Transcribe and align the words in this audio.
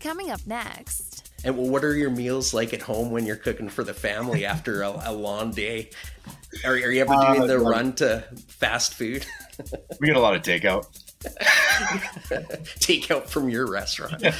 Coming 0.00 0.30
up 0.30 0.40
next. 0.46 1.30
And 1.44 1.56
what 1.56 1.84
are 1.84 1.94
your 1.94 2.10
meals 2.10 2.54
like 2.54 2.72
at 2.72 2.82
home 2.82 3.10
when 3.10 3.26
you're 3.26 3.36
cooking 3.36 3.68
for 3.68 3.84
the 3.84 3.94
family 3.94 4.46
after 4.46 4.82
a, 4.82 5.02
a 5.06 5.12
long 5.12 5.50
day? 5.50 5.90
Are, 6.64 6.72
are, 6.72 6.90
you 6.90 7.02
ever 7.02 7.14
doing 7.14 7.42
uh, 7.42 7.46
the 7.46 7.58
run 7.58 7.94
to 7.94 8.24
fast 8.48 8.94
food? 8.94 9.26
we 10.00 10.06
get 10.06 10.16
a 10.16 10.20
lot 10.20 10.34
of 10.34 10.42
takeout. 10.42 10.86
takeout 12.80 13.28
from 13.28 13.48
your 13.48 13.70
restaurant. 13.70 14.22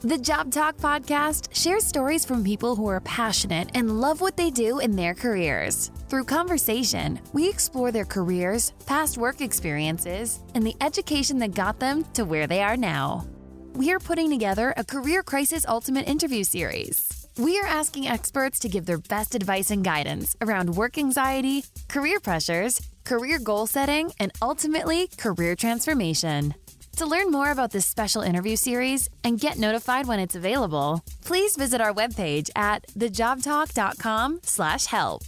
The 0.00 0.18
Job 0.18 0.50
Talk 0.52 0.76
podcast 0.76 1.56
shares 1.56 1.82
stories 1.82 2.26
from 2.26 2.44
people 2.44 2.76
who 2.76 2.88
are 2.88 3.00
passionate 3.00 3.70
and 3.72 4.02
love 4.02 4.20
what 4.20 4.36
they 4.36 4.50
do 4.50 4.78
in 4.80 4.96
their 4.96 5.14
careers. 5.14 5.90
Through 6.10 6.24
conversation, 6.24 7.18
we 7.32 7.48
explore 7.48 7.90
their 7.90 8.04
careers, 8.04 8.74
past 8.84 9.16
work 9.16 9.40
experiences, 9.40 10.40
and 10.54 10.62
the 10.62 10.76
education 10.82 11.38
that 11.38 11.54
got 11.54 11.80
them 11.80 12.04
to 12.12 12.26
where 12.26 12.46
they 12.46 12.62
are 12.62 12.76
now 12.76 13.26
we 13.74 13.92
are 13.92 13.98
putting 13.98 14.30
together 14.30 14.72
a 14.76 14.84
Career 14.84 15.24
Crisis 15.24 15.66
Ultimate 15.66 16.08
interview 16.08 16.44
series. 16.44 17.26
We 17.36 17.58
are 17.58 17.66
asking 17.66 18.06
experts 18.06 18.60
to 18.60 18.68
give 18.68 18.86
their 18.86 18.98
best 18.98 19.34
advice 19.34 19.72
and 19.72 19.82
guidance 19.82 20.36
around 20.40 20.76
work 20.76 20.96
anxiety, 20.96 21.64
career 21.88 22.20
pressures, 22.20 22.80
career 23.02 23.40
goal 23.40 23.66
setting, 23.66 24.12
and 24.20 24.30
ultimately 24.40 25.08
career 25.18 25.56
transformation. 25.56 26.54
To 26.98 27.06
learn 27.06 27.32
more 27.32 27.50
about 27.50 27.72
this 27.72 27.88
special 27.88 28.22
interview 28.22 28.54
series 28.54 29.08
and 29.24 29.40
get 29.40 29.58
notified 29.58 30.06
when 30.06 30.20
it's 30.20 30.36
available, 30.36 31.02
please 31.24 31.56
visit 31.56 31.80
our 31.80 31.92
webpage 31.92 32.50
at 32.54 32.86
thejobtalk.com/help. 32.96 35.22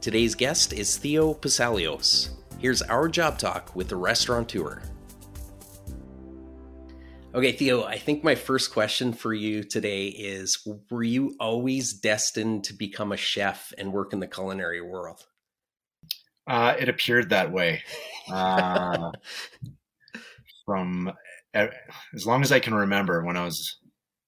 Today's 0.00 0.34
guest 0.34 0.72
is 0.72 0.96
Theo 0.96 1.34
Psalios. 1.34 2.30
Here's 2.58 2.82
our 2.82 3.08
job 3.08 3.38
talk 3.38 3.76
with 3.76 3.88
the 3.88 3.94
restaurateur. 3.94 4.82
Okay, 7.38 7.52
Theo, 7.52 7.84
I 7.84 7.98
think 7.98 8.24
my 8.24 8.34
first 8.34 8.72
question 8.72 9.12
for 9.12 9.32
you 9.32 9.62
today 9.62 10.08
is 10.08 10.66
Were 10.90 11.04
you 11.04 11.36
always 11.38 11.92
destined 11.92 12.64
to 12.64 12.74
become 12.74 13.12
a 13.12 13.16
chef 13.16 13.72
and 13.78 13.92
work 13.92 14.12
in 14.12 14.18
the 14.18 14.26
culinary 14.26 14.80
world? 14.80 15.20
Uh, 16.48 16.74
it 16.76 16.88
appeared 16.88 17.30
that 17.30 17.52
way. 17.52 17.82
Uh, 18.30 19.12
from 20.66 21.10
as 21.54 22.26
long 22.26 22.42
as 22.42 22.52
I 22.52 22.60
can 22.60 22.74
remember, 22.74 23.24
when 23.24 23.38
I 23.38 23.44
was 23.44 23.78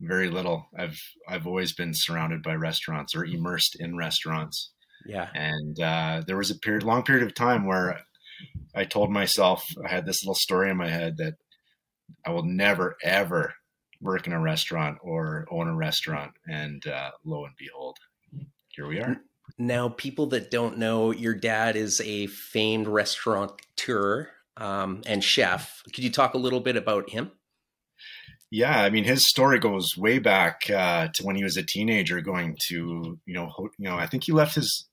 very 0.01 0.31
little, 0.31 0.69
I've 0.79 0.99
I've 1.29 1.47
always 1.47 1.75
been 1.75 1.93
surrounded 1.93 2.43
by 2.43 2.55
restaurants 2.55 3.15
or 3.15 3.27
immersed 3.27 3.77
in 3.79 3.97
restaurants. 3.97 4.71
Yeah, 5.05 5.29
and 5.35 5.79
uh, 5.81 6.23
there 6.27 6.39
was 6.39 6.51
a 6.51 6.59
period, 6.59 6.85
long 6.85 7.03
period 7.03 7.27
of 7.27 7.35
time 7.35 7.67
where 7.67 8.01
I 8.75 8.85
told 8.85 9.11
myself 9.11 9.63
I 9.85 9.91
had 9.91 10.07
this 10.07 10.23
little 10.25 10.35
story 10.35 10.71
in 10.71 10.79
my 10.79 10.89
head 10.89 11.17
that 11.19 11.35
I 12.25 12.31
will 12.31 12.45
never 12.45 12.97
ever 13.03 13.55
work 14.01 14.27
in 14.27 14.33
a 14.33 14.41
restaurant 14.41 14.99
or 15.03 15.47
own 15.51 15.69
a 15.69 15.75
restaurant. 15.75 16.33
And 16.49 16.87
uh, 16.87 17.11
lo 17.25 17.45
and 17.45 17.55
behold, 17.59 17.99
here 18.69 18.87
we 18.87 19.01
are. 19.01 19.21
Now, 19.59 19.89
people 19.89 20.27
that 20.29 20.51
don't 20.51 20.79
know, 20.79 21.11
your 21.11 21.35
dad 21.35 21.77
is 21.77 22.01
a 22.01 22.29
famed 22.29 22.87
restaurateur 22.87 24.29
um, 24.57 25.03
and 25.07 25.23
chef. 25.23 25.83
Could 25.95 26.05
you 26.05 26.11
talk 26.11 26.35
a 26.35 26.39
little 26.39 26.61
bit 26.61 26.77
about 26.77 27.11
him? 27.11 27.33
Yeah, 28.51 28.83
I 28.83 28.91
mean, 28.91 29.05
his 29.05 29.29
story 29.29 29.61
goes 29.61 29.97
way 29.97 30.19
back 30.19 30.69
uh, 30.71 31.09
to 31.15 31.23
when 31.23 31.37
he 31.37 31.45
was 31.45 31.57
a 31.57 31.63
teenager, 31.63 32.21
going 32.21 32.57
to 32.69 33.19
you 33.25 33.35
know, 33.35 33.47
ho- 33.47 33.71
you 33.79 33.89
know, 33.89 33.97
I 33.97 34.07
think 34.07 34.25
he 34.25 34.33
left 34.33 34.57
his 34.57 34.89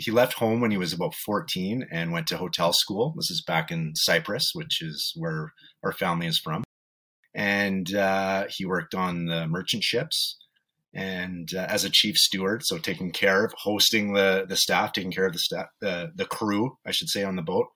he 0.00 0.10
left 0.10 0.34
home 0.34 0.60
when 0.60 0.70
he 0.70 0.76
was 0.76 0.92
about 0.92 1.14
14 1.14 1.86
and 1.90 2.12
went 2.12 2.26
to 2.28 2.36
hotel 2.36 2.72
school. 2.72 3.14
This 3.16 3.30
is 3.30 3.42
back 3.42 3.70
in 3.70 3.92
Cyprus, 3.94 4.50
which 4.54 4.82
is 4.82 5.12
where 5.16 5.52
our 5.82 5.92
family 5.92 6.26
is 6.26 6.38
from. 6.38 6.64
And 7.34 7.94
uh, 7.94 8.46
he 8.48 8.66
worked 8.66 8.94
on 8.94 9.26
the 9.26 9.46
merchant 9.46 9.84
ships 9.84 10.36
and 10.92 11.52
uh, 11.54 11.66
as 11.68 11.84
a 11.84 11.90
chief 11.90 12.16
steward, 12.16 12.64
so 12.64 12.78
taking 12.78 13.12
care 13.12 13.44
of 13.44 13.54
hosting 13.56 14.12
the 14.12 14.44
the 14.48 14.56
staff, 14.56 14.92
taking 14.92 15.12
care 15.12 15.26
of 15.26 15.32
the 15.32 15.38
staff, 15.38 15.66
the 15.80 16.10
the 16.16 16.24
crew, 16.24 16.76
I 16.84 16.90
should 16.90 17.08
say, 17.08 17.22
on 17.22 17.36
the 17.36 17.42
boat. 17.42 17.66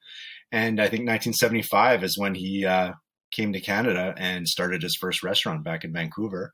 And 0.51 0.81
I 0.81 0.85
think 0.85 1.07
1975 1.09 2.05
is 2.05 2.19
when 2.19 2.35
he 2.35 2.65
uh, 2.65 2.93
came 3.33 3.53
to 3.53 3.61
Canada 3.61 4.15
and 4.17 4.49
started 4.49 4.83
his 4.83 4.97
first 5.01 5.23
restaurant 5.23 5.65
back 5.65 5.85
in 5.85 5.93
Vancouver. 5.93 6.53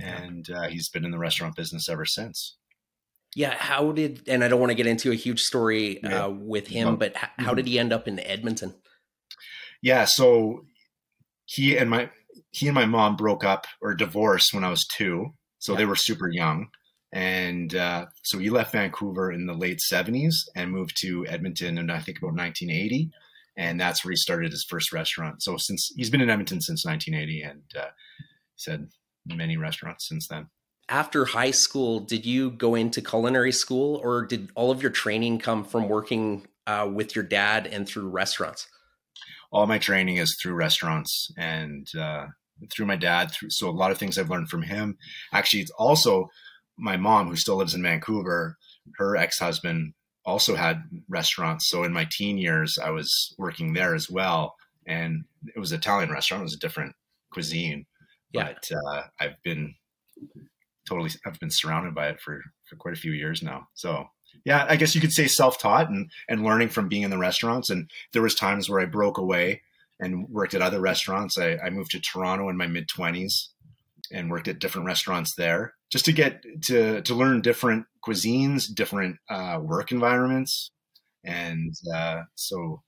And 0.00 0.48
uh, 0.50 0.68
he's 0.68 0.88
been 0.88 1.04
in 1.04 1.10
the 1.10 1.18
restaurant 1.18 1.54
business 1.54 1.88
ever 1.88 2.06
since. 2.06 2.56
Yeah, 3.34 3.54
how 3.54 3.92
did 3.92 4.28
and 4.28 4.44
I 4.44 4.48
don't 4.48 4.60
want 4.60 4.70
to 4.70 4.76
get 4.76 4.86
into 4.86 5.10
a 5.10 5.14
huge 5.14 5.40
story 5.40 6.00
yeah. 6.02 6.26
uh, 6.26 6.30
with 6.30 6.66
him, 6.66 6.96
but 6.96 7.16
how, 7.16 7.28
how 7.38 7.54
did 7.54 7.66
he 7.66 7.78
end 7.78 7.92
up 7.92 8.06
in 8.06 8.20
Edmonton? 8.20 8.74
Yeah, 9.82 10.04
so 10.04 10.66
he 11.46 11.76
and 11.76 11.88
my 11.88 12.10
he 12.50 12.68
and 12.68 12.74
my 12.74 12.84
mom 12.84 13.16
broke 13.16 13.42
up 13.42 13.66
or 13.80 13.94
divorced 13.94 14.52
when 14.52 14.64
I 14.64 14.70
was 14.70 14.86
two, 14.86 15.32
so 15.58 15.72
yeah. 15.72 15.78
they 15.78 15.84
were 15.86 15.96
super 15.96 16.28
young, 16.28 16.68
and 17.10 17.74
uh, 17.74 18.06
so 18.22 18.38
he 18.38 18.50
left 18.50 18.72
Vancouver 18.72 19.32
in 19.32 19.46
the 19.46 19.54
late 19.54 19.80
seventies 19.80 20.48
and 20.54 20.70
moved 20.70 20.96
to 21.00 21.26
Edmonton 21.26 21.78
in 21.78 21.88
I 21.88 22.00
think 22.00 22.18
about 22.18 22.36
1980, 22.36 23.10
and 23.56 23.80
that's 23.80 24.04
where 24.04 24.12
he 24.12 24.16
started 24.16 24.50
his 24.50 24.66
first 24.68 24.92
restaurant. 24.92 25.42
So 25.42 25.56
since 25.56 25.90
he's 25.96 26.10
been 26.10 26.20
in 26.20 26.28
Edmonton 26.28 26.60
since 26.60 26.84
1980, 26.84 27.42
and 27.42 27.62
uh, 27.82 27.90
said 28.56 28.88
many 29.26 29.56
restaurants 29.56 30.06
since 30.06 30.28
then 30.28 30.48
after 30.88 31.24
high 31.24 31.50
school, 31.50 32.00
did 32.00 32.26
you 32.26 32.50
go 32.50 32.74
into 32.74 33.00
culinary 33.00 33.52
school 33.52 34.00
or 34.02 34.26
did 34.26 34.50
all 34.54 34.70
of 34.70 34.82
your 34.82 34.90
training 34.90 35.38
come 35.38 35.64
from 35.64 35.88
working 35.88 36.46
uh, 36.66 36.88
with 36.92 37.14
your 37.14 37.24
dad 37.24 37.66
and 37.66 37.88
through 37.88 38.08
restaurants? 38.08 38.66
All 39.50 39.66
my 39.66 39.78
training 39.78 40.16
is 40.16 40.36
through 40.40 40.54
restaurants 40.54 41.30
and 41.36 41.86
uh, 41.98 42.26
through 42.70 42.86
my 42.86 42.96
dad. 42.96 43.30
Through, 43.32 43.50
so 43.50 43.68
a 43.68 43.70
lot 43.70 43.90
of 43.90 43.98
things 43.98 44.18
I've 44.18 44.30
learned 44.30 44.48
from 44.48 44.62
him. 44.62 44.96
Actually, 45.32 45.60
it's 45.60 45.72
also 45.72 46.28
my 46.78 46.96
mom, 46.96 47.28
who 47.28 47.36
still 47.36 47.56
lives 47.56 47.74
in 47.74 47.82
Vancouver. 47.82 48.56
Her 48.96 49.16
ex-husband 49.16 49.94
also 50.24 50.56
had 50.56 50.82
restaurants. 51.08 51.68
So 51.68 51.84
in 51.84 51.92
my 51.92 52.08
teen 52.10 52.38
years, 52.38 52.78
I 52.82 52.90
was 52.90 53.34
working 53.38 53.72
there 53.74 53.94
as 53.94 54.08
well, 54.10 54.54
and 54.86 55.24
it 55.54 55.58
was 55.58 55.72
an 55.72 55.78
Italian 55.78 56.10
restaurant. 56.10 56.42
It 56.42 56.44
was 56.44 56.54
a 56.54 56.58
different 56.58 56.94
cuisine, 57.30 57.86
yeah. 58.32 58.52
but 58.52 58.68
uh, 58.76 59.02
I've 59.20 59.42
been 59.44 59.74
totally 60.88 61.10
I've 61.26 61.38
been 61.40 61.50
surrounded 61.50 61.94
by 61.94 62.08
it 62.08 62.20
for 62.20 62.42
for 62.64 62.76
quite 62.76 62.94
a 62.94 63.00
few 63.00 63.12
years 63.12 63.42
now. 63.42 63.68
So 63.74 64.06
yeah, 64.44 64.66
I 64.68 64.76
guess 64.76 64.94
you 64.94 65.00
could 65.00 65.12
say 65.12 65.26
self-taught 65.26 65.88
and 65.88 66.10
and 66.28 66.44
learning 66.44 66.70
from 66.70 66.88
being 66.88 67.02
in 67.02 67.10
the 67.10 67.18
restaurants. 67.18 67.70
And 67.70 67.90
there 68.12 68.22
was 68.22 68.34
times 68.34 68.68
where 68.68 68.80
I 68.80 68.86
broke 68.86 69.18
away 69.18 69.62
and 70.00 70.28
worked 70.28 70.54
at 70.54 70.62
other 70.62 70.80
restaurants. 70.80 71.38
I, 71.38 71.56
I 71.56 71.70
moved 71.70 71.92
to 71.92 72.00
Toronto 72.00 72.48
in 72.48 72.56
my 72.56 72.66
mid 72.66 72.88
twenties 72.88 73.50
and 74.10 74.30
worked 74.30 74.48
at 74.48 74.58
different 74.58 74.86
restaurants 74.86 75.34
there 75.36 75.74
just 75.90 76.04
to 76.06 76.12
get 76.12 76.42
to 76.62 77.02
to 77.02 77.14
learn 77.14 77.42
different 77.42 77.86
cuisines, 78.06 78.72
different 78.74 79.16
uh, 79.28 79.58
work 79.62 79.92
environments, 79.92 80.70
and 81.24 81.74
uh, 81.94 82.22
so 82.34 82.82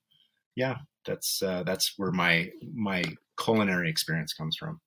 yeah, 0.57 0.77
that's 1.05 1.43
uh, 1.43 1.63
that's 1.65 1.95
where 1.99 2.11
my 2.11 2.51
my 2.75 3.05
culinary 3.43 3.91
experience 3.91 4.33
comes 4.33 4.57
from. 4.57 4.81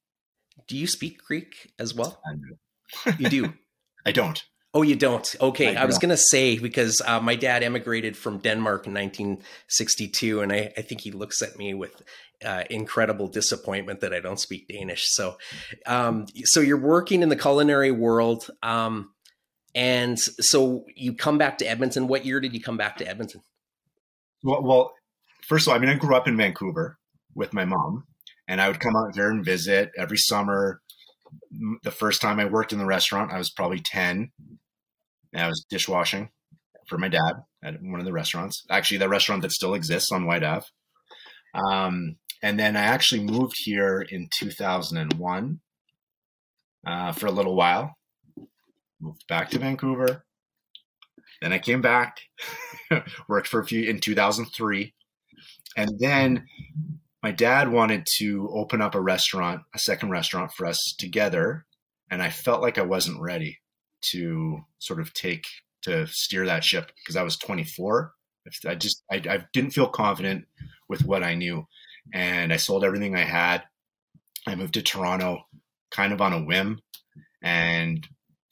Do 0.68 0.76
you 0.76 0.88
speak 0.88 1.24
Greek 1.24 1.72
as 1.78 1.94
well? 1.94 2.20
You 3.18 3.30
do. 3.30 3.54
I 4.06 4.12
don't. 4.12 4.44
Oh, 4.74 4.82
you 4.84 4.96
don't? 4.96 5.36
Okay. 5.42 5.76
I, 5.76 5.84
I 5.84 5.86
was 5.86 5.98
going 5.98 6.10
to 6.10 6.18
say, 6.18 6.60
because 6.60 7.02
uh, 7.06 7.20
my 7.20 7.36
dad 7.36 7.64
emigrated 7.64 8.16
from 8.16 8.38
Denmark 8.38 8.86
in 8.86 8.94
1962, 8.94 10.42
and 10.42 10.52
I, 10.52 10.72
I 10.78 10.82
think 10.82 11.02
he 11.02 11.12
looks 11.12 11.42
at 11.42 11.58
me 11.58 11.74
with 11.74 12.02
uh, 12.46 12.64
incredible 12.70 13.28
disappointment 13.28 14.02
that 14.02 14.14
I 14.14 14.20
don't 14.20 14.40
speak 14.40 14.68
Danish. 14.68 15.06
So, 15.08 15.38
um, 15.86 16.28
so 16.44 16.60
you're 16.60 16.78
working 16.78 17.24
in 17.24 17.30
the 17.30 17.36
culinary 17.36 17.92
world. 17.92 18.50
Um, 18.62 19.12
and 19.74 20.20
so 20.20 20.86
you 20.96 21.14
come 21.14 21.38
back 21.38 21.58
to 21.60 21.66
Edmonton. 21.66 22.08
What 22.08 22.26
year 22.26 22.40
did 22.40 22.54
you 22.54 22.62
come 22.62 22.78
back 22.78 22.98
to 22.98 23.08
Edmonton? 23.08 23.42
Well, 24.44 24.62
well, 24.62 24.94
first 25.48 25.66
of 25.66 25.72
all, 25.72 25.78
I 25.78 25.80
mean, 25.80 25.90
I 25.90 25.96
grew 25.96 26.16
up 26.16 26.28
in 26.28 26.38
Vancouver 26.38 27.00
with 27.34 27.54
my 27.54 27.66
mom, 27.66 28.06
and 28.48 28.62
I 28.62 28.68
would 28.68 28.80
come 28.80 28.96
out 28.96 29.16
here 29.16 29.30
and 29.30 29.44
visit 29.44 29.92
every 29.98 30.18
summer 30.18 30.82
the 31.84 31.92
first 31.92 32.22
time 32.22 32.40
I 32.40 32.46
worked 32.46 32.74
in 32.74 32.80
the 32.80 32.86
restaurant, 32.86 33.32
I 33.32 33.38
was 33.38 33.50
probably 33.50 33.80
10. 33.80 34.32
And 35.34 35.42
I 35.44 35.48
was 35.48 35.66
dishwashing 35.70 36.30
for 36.88 36.98
my 36.98 37.10
dad 37.10 37.34
at 37.64 37.82
one 37.82 38.00
of 38.00 38.06
the 38.06 38.14
restaurants. 38.14 38.66
Actually, 38.70 38.98
the 38.98 39.10
restaurant 39.10 39.42
that 39.42 39.52
still 39.52 39.74
exists 39.74 40.12
on 40.12 40.26
Whyte 40.26 40.44
Ave. 40.44 40.66
Um, 41.54 42.16
and 42.42 42.60
then 42.60 42.78
I 42.78 42.82
actually 42.82 43.24
moved 43.24 43.56
here 43.58 44.06
in 44.10 44.30
2001 44.40 45.60
uh, 46.86 47.12
for 47.12 47.28
a 47.28 47.32
little 47.32 47.56
while. 47.56 47.96
Moved 49.02 49.28
back 49.28 49.50
to 49.52 49.60
Vancouver. 49.60 50.24
Then 51.42 51.54
I 51.54 51.60
came 51.60 51.82
back, 51.82 52.18
worked 53.28 53.48
for 53.48 53.60
a 53.60 53.66
few 53.66 53.88
in 53.88 54.00
2003. 54.00 54.94
And 55.76 55.92
then 56.00 56.46
my 57.24 57.32
dad 57.32 57.72
wanted 57.72 58.08
to 58.18 58.50
open 58.54 58.82
up 58.82 58.96
a 58.96 59.02
restaurant, 59.02 59.62
a 59.74 59.80
second 59.80 60.10
restaurant 60.10 60.52
for 60.52 60.66
us 60.66 60.96
together. 60.98 61.66
And 62.12 62.22
I 62.22 62.30
felt 62.30 62.62
like 62.62 62.78
I 62.78 62.84
wasn't 62.84 63.22
ready 63.22 63.60
to 64.12 64.62
sort 64.80 65.00
of 65.00 65.14
take 65.14 65.46
to 65.84 66.08
steer 66.08 66.46
that 66.46 66.64
ship 66.64 66.92
because 66.98 67.16
I 67.16 67.24
was 67.24 67.38
24. 67.38 68.14
I 68.66 68.76
just 68.76 69.04
I, 69.12 69.16
I, 69.30 69.46
didn't 69.52 69.72
feel 69.72 69.90
confident 69.90 70.46
with 70.88 71.04
what 71.04 71.22
I 71.22 71.36
knew, 71.36 71.68
and 72.14 72.54
I 72.54 72.58
sold 72.58 72.86
everything 72.86 73.14
I 73.14 73.26
had. 73.26 73.64
I 74.46 74.56
moved 74.56 74.76
to 74.76 74.82
Toronto 74.82 75.40
kind 75.92 76.14
of 76.14 76.22
on 76.22 76.32
a 76.32 76.44
whim 76.44 76.80
and 77.42 78.08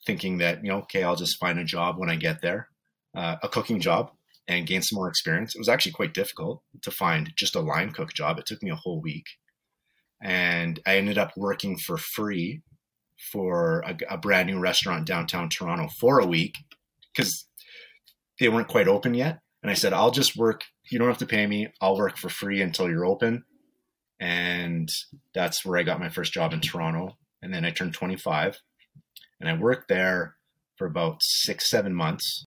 thinking 0.06 0.38
that, 0.38 0.62
you 0.62 0.70
know, 0.70 0.78
okay, 0.80 1.02
I'll 1.02 1.16
just 1.16 1.38
find 1.38 1.58
a 1.58 1.64
job 1.64 1.98
when 1.98 2.10
I 2.10 2.16
get 2.16 2.42
there, 2.42 2.68
uh, 3.14 3.36
a 3.42 3.48
cooking 3.48 3.80
job 3.80 4.10
and 4.48 4.66
gain 4.66 4.82
some 4.82 4.96
more 4.96 5.08
experience. 5.08 5.54
It 5.54 5.58
was 5.58 5.68
actually 5.68 5.92
quite 5.92 6.14
difficult 6.14 6.62
to 6.82 6.90
find 6.90 7.32
just 7.36 7.56
a 7.56 7.60
line 7.60 7.90
cook 7.90 8.12
job. 8.12 8.38
It 8.38 8.46
took 8.46 8.62
me 8.62 8.70
a 8.70 8.76
whole 8.76 9.00
week. 9.00 9.24
And 10.22 10.80
I 10.86 10.96
ended 10.96 11.18
up 11.18 11.32
working 11.36 11.76
for 11.78 11.98
free 11.98 12.62
for 13.32 13.80
a, 13.80 13.96
a 14.10 14.18
brand 14.18 14.48
new 14.48 14.58
restaurant 14.58 15.06
downtown 15.06 15.48
Toronto 15.48 15.88
for 16.00 16.20
a 16.20 16.26
week 16.26 16.54
because 17.14 17.46
they 18.38 18.48
weren't 18.48 18.68
quite 18.68 18.88
open 18.88 19.14
yet. 19.14 19.40
And 19.62 19.70
I 19.70 19.74
said, 19.74 19.92
I'll 19.92 20.10
just 20.10 20.36
work. 20.36 20.64
You 20.90 20.98
don't 20.98 21.08
have 21.08 21.18
to 21.18 21.26
pay 21.26 21.46
me. 21.46 21.68
I'll 21.80 21.96
work 21.96 22.16
for 22.16 22.28
free 22.28 22.62
until 22.62 22.88
you're 22.88 23.06
open. 23.06 23.44
And 24.20 24.88
that's 25.34 25.64
where 25.64 25.78
I 25.78 25.82
got 25.82 26.00
my 26.00 26.08
first 26.08 26.32
job 26.32 26.52
in 26.52 26.60
Toronto. 26.60 27.16
And 27.42 27.52
then 27.52 27.64
I 27.64 27.70
turned 27.70 27.94
25 27.94 28.58
and 29.40 29.48
I 29.48 29.54
worked 29.54 29.88
there 29.88 30.36
for 30.76 30.86
about 30.86 31.18
six, 31.20 31.68
seven 31.68 31.94
months. 31.94 32.46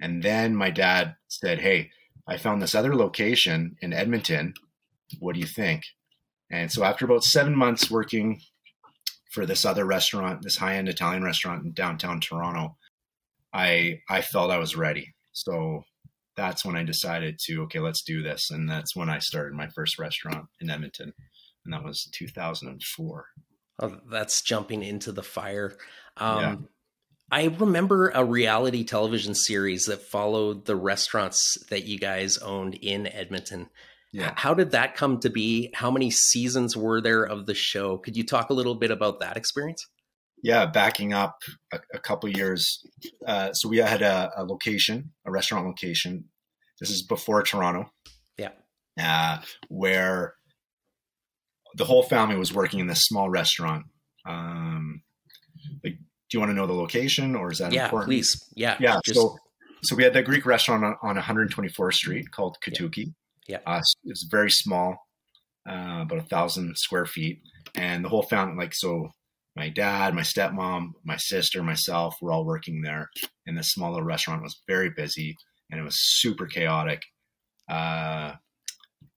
And 0.00 0.22
then 0.22 0.54
my 0.54 0.70
dad 0.70 1.16
said, 1.28 1.60
Hey, 1.60 1.90
I 2.26 2.36
found 2.36 2.60
this 2.60 2.74
other 2.74 2.94
location 2.94 3.76
in 3.80 3.92
Edmonton. 3.92 4.54
What 5.18 5.34
do 5.34 5.40
you 5.40 5.46
think? 5.46 5.82
And 6.50 6.70
so 6.70 6.84
after 6.84 7.04
about 7.04 7.24
seven 7.24 7.56
months 7.56 7.90
working 7.90 8.40
for 9.30 9.46
this 9.46 9.64
other 9.64 9.84
restaurant, 9.84 10.42
this 10.42 10.56
high 10.56 10.76
end 10.76 10.88
Italian 10.88 11.22
restaurant 11.22 11.64
in 11.64 11.72
downtown 11.72 12.20
Toronto, 12.20 12.76
I 13.52 14.00
I 14.08 14.20
felt 14.22 14.50
I 14.50 14.58
was 14.58 14.76
ready. 14.76 15.14
So 15.32 15.84
that's 16.36 16.64
when 16.64 16.76
I 16.76 16.84
decided 16.84 17.38
to 17.46 17.62
okay, 17.62 17.80
let's 17.80 18.02
do 18.02 18.22
this, 18.22 18.50
and 18.50 18.68
that's 18.68 18.94
when 18.94 19.08
I 19.08 19.18
started 19.18 19.54
my 19.54 19.68
first 19.68 19.98
restaurant 19.98 20.46
in 20.60 20.70
Edmonton, 20.70 21.12
and 21.64 21.74
that 21.74 21.84
was 21.84 22.08
2004. 22.14 23.26
Oh, 23.80 23.96
that's 24.10 24.42
jumping 24.42 24.82
into 24.82 25.12
the 25.12 25.22
fire. 25.22 25.76
Um, 26.16 26.40
yeah. 26.40 26.56
I 27.30 27.44
remember 27.44 28.08
a 28.08 28.24
reality 28.24 28.84
television 28.84 29.34
series 29.34 29.84
that 29.84 30.02
followed 30.02 30.64
the 30.64 30.76
restaurants 30.76 31.58
that 31.68 31.84
you 31.84 31.98
guys 31.98 32.38
owned 32.38 32.74
in 32.76 33.06
Edmonton. 33.06 33.68
Yeah. 34.12 34.32
How 34.34 34.54
did 34.54 34.70
that 34.70 34.96
come 34.96 35.20
to 35.20 35.28
be? 35.28 35.70
How 35.74 35.90
many 35.90 36.10
seasons 36.10 36.76
were 36.76 37.02
there 37.02 37.24
of 37.24 37.44
the 37.44 37.54
show? 37.54 37.98
Could 37.98 38.16
you 38.16 38.24
talk 38.24 38.48
a 38.48 38.54
little 38.54 38.74
bit 38.74 38.90
about 38.90 39.20
that 39.20 39.36
experience? 39.36 39.86
Yeah, 40.42 40.66
backing 40.66 41.12
up 41.12 41.42
a, 41.72 41.80
a 41.94 41.98
couple 41.98 42.30
years. 42.30 42.82
Uh, 43.26 43.52
so 43.52 43.68
we 43.68 43.78
had 43.78 44.02
a, 44.02 44.30
a, 44.36 44.44
location, 44.44 45.12
a 45.26 45.30
restaurant 45.30 45.66
location. 45.66 46.24
This 46.80 46.90
is 46.90 47.02
before 47.02 47.42
Toronto. 47.42 47.92
Yeah. 48.38 48.52
Uh, 48.98 49.40
where 49.68 50.34
the 51.74 51.84
whole 51.84 52.02
family 52.02 52.36
was 52.36 52.54
working 52.54 52.80
in 52.80 52.86
this 52.86 53.02
small 53.02 53.28
restaurant. 53.28 53.86
Um, 54.24 55.02
like, 55.84 55.98
do 56.30 56.36
you 56.36 56.40
want 56.40 56.50
to 56.50 56.54
know 56.54 56.66
the 56.66 56.74
location 56.74 57.34
or 57.34 57.50
is 57.50 57.58
that 57.58 57.72
yeah, 57.72 57.84
important? 57.84 58.08
please. 58.08 58.42
Yeah. 58.54 58.76
Yeah. 58.80 59.00
Just... 59.04 59.18
So, 59.18 59.36
so 59.82 59.96
we 59.96 60.04
had 60.04 60.12
that 60.14 60.24
Greek 60.24 60.44
restaurant 60.44 60.84
on, 60.84 60.96
on 61.02 61.16
124th 61.16 61.94
Street 61.94 62.30
called 62.30 62.56
Koutouki. 62.64 63.14
Yeah. 63.46 63.58
Uh, 63.66 63.80
it's 64.04 64.26
very 64.30 64.50
small, 64.50 64.96
uh, 65.68 66.00
about 66.02 66.18
a 66.18 66.22
thousand 66.22 66.76
square 66.76 67.06
feet. 67.06 67.40
And 67.74 68.04
the 68.04 68.08
whole 68.08 68.22
family, 68.22 68.56
like, 68.56 68.74
so 68.74 69.08
my 69.56 69.68
dad, 69.68 70.14
my 70.14 70.22
stepmom, 70.22 70.90
my 71.04 71.16
sister, 71.16 71.62
myself, 71.62 72.14
we're 72.20 72.32
all 72.32 72.44
working 72.44 72.82
there. 72.82 73.08
And 73.46 73.56
this 73.56 73.70
small 73.70 73.90
little 73.92 74.06
restaurant 74.06 74.42
was 74.42 74.60
very 74.66 74.90
busy 74.90 75.36
and 75.70 75.80
it 75.80 75.84
was 75.84 75.96
super 75.98 76.46
chaotic. 76.46 77.02
Uh, 77.68 78.34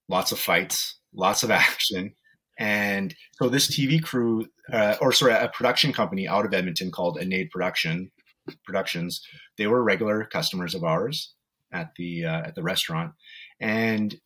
lots 0.08 0.32
of 0.32 0.38
fights, 0.38 1.00
lots 1.14 1.42
of 1.42 1.50
action. 1.52 2.14
And 2.58 3.14
so 3.34 3.48
this 3.48 3.74
TV 3.74 4.02
crew, 4.02 4.46
uh, 4.72 4.96
or 5.00 5.12
sorry, 5.12 5.32
a 5.32 5.48
production 5.48 5.92
company 5.92 6.28
out 6.28 6.44
of 6.44 6.54
Edmonton 6.54 6.90
called 6.90 7.18
Anade 7.18 7.50
Production 7.50 8.10
Productions, 8.64 9.20
they 9.56 9.66
were 9.66 9.82
regular 9.82 10.24
customers 10.24 10.74
of 10.74 10.84
ours 10.84 11.32
at 11.72 11.92
the 11.96 12.24
uh, 12.24 12.42
at 12.42 12.54
the 12.54 12.62
restaurant, 12.62 13.12
and 13.60 14.16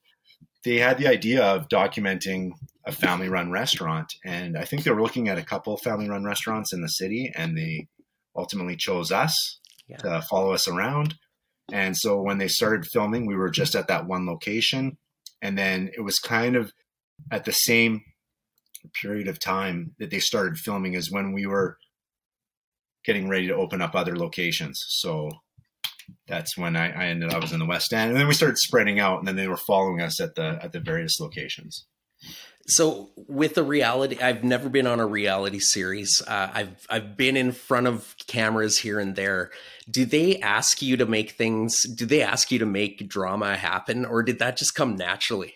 they 0.64 0.78
had 0.78 0.98
the 0.98 1.06
idea 1.06 1.44
of 1.44 1.68
documenting 1.68 2.52
a 2.84 2.92
family 2.92 3.28
run 3.28 3.50
restaurant. 3.50 4.12
And 4.24 4.58
I 4.58 4.64
think 4.64 4.82
they 4.82 4.90
were 4.90 5.02
looking 5.02 5.28
at 5.28 5.38
a 5.38 5.44
couple 5.44 5.76
family 5.76 6.08
run 6.08 6.24
restaurants 6.24 6.72
in 6.72 6.82
the 6.82 6.88
city, 6.88 7.32
and 7.34 7.56
they 7.56 7.88
ultimately 8.34 8.76
chose 8.76 9.12
us 9.12 9.60
yeah. 9.86 9.98
to 9.98 10.22
follow 10.22 10.52
us 10.52 10.66
around. 10.66 11.14
And 11.72 11.96
so 11.96 12.20
when 12.20 12.38
they 12.38 12.48
started 12.48 12.86
filming, 12.86 13.26
we 13.26 13.36
were 13.36 13.50
just 13.50 13.74
at 13.74 13.88
that 13.88 14.06
one 14.06 14.26
location. 14.26 14.98
And 15.42 15.58
then 15.58 15.90
it 15.96 16.00
was 16.00 16.18
kind 16.18 16.56
of 16.56 16.72
at 17.30 17.44
the 17.44 17.52
same 17.52 18.02
period 18.94 19.28
of 19.28 19.38
time 19.38 19.94
that 19.98 20.10
they 20.10 20.20
started 20.20 20.58
filming 20.58 20.94
is 20.94 21.10
when 21.10 21.32
we 21.32 21.46
were 21.46 21.78
getting 23.04 23.28
ready 23.28 23.46
to 23.46 23.54
open 23.54 23.80
up 23.80 23.94
other 23.94 24.16
locations. 24.16 24.84
So 24.88 25.30
that's 26.26 26.56
when 26.56 26.76
I, 26.76 26.90
I 26.90 27.06
ended. 27.06 27.32
I 27.32 27.38
was 27.38 27.52
in 27.52 27.60
the 27.60 27.66
West 27.66 27.92
End, 27.92 28.10
and 28.10 28.20
then 28.20 28.28
we 28.28 28.34
started 28.34 28.58
spreading 28.58 29.00
out, 29.00 29.18
and 29.18 29.28
then 29.28 29.36
they 29.36 29.48
were 29.48 29.56
following 29.56 30.00
us 30.00 30.20
at 30.20 30.34
the 30.34 30.58
at 30.62 30.72
the 30.72 30.80
various 30.80 31.20
locations. 31.20 31.86
So 32.68 33.10
with 33.28 33.54
the 33.54 33.62
reality, 33.62 34.18
I've 34.20 34.42
never 34.42 34.68
been 34.68 34.88
on 34.88 34.98
a 34.98 35.06
reality 35.06 35.60
series. 35.60 36.20
Uh, 36.26 36.50
I've 36.52 36.86
I've 36.90 37.16
been 37.16 37.36
in 37.36 37.52
front 37.52 37.86
of 37.86 38.16
cameras 38.26 38.78
here 38.78 38.98
and 38.98 39.14
there. 39.14 39.50
Do 39.88 40.04
they 40.04 40.40
ask 40.40 40.82
you 40.82 40.96
to 40.96 41.06
make 41.06 41.32
things? 41.32 41.80
Do 41.82 42.06
they 42.06 42.22
ask 42.22 42.50
you 42.50 42.58
to 42.58 42.66
make 42.66 43.08
drama 43.08 43.56
happen, 43.56 44.04
or 44.04 44.22
did 44.22 44.40
that 44.40 44.56
just 44.56 44.74
come 44.74 44.96
naturally? 44.96 45.54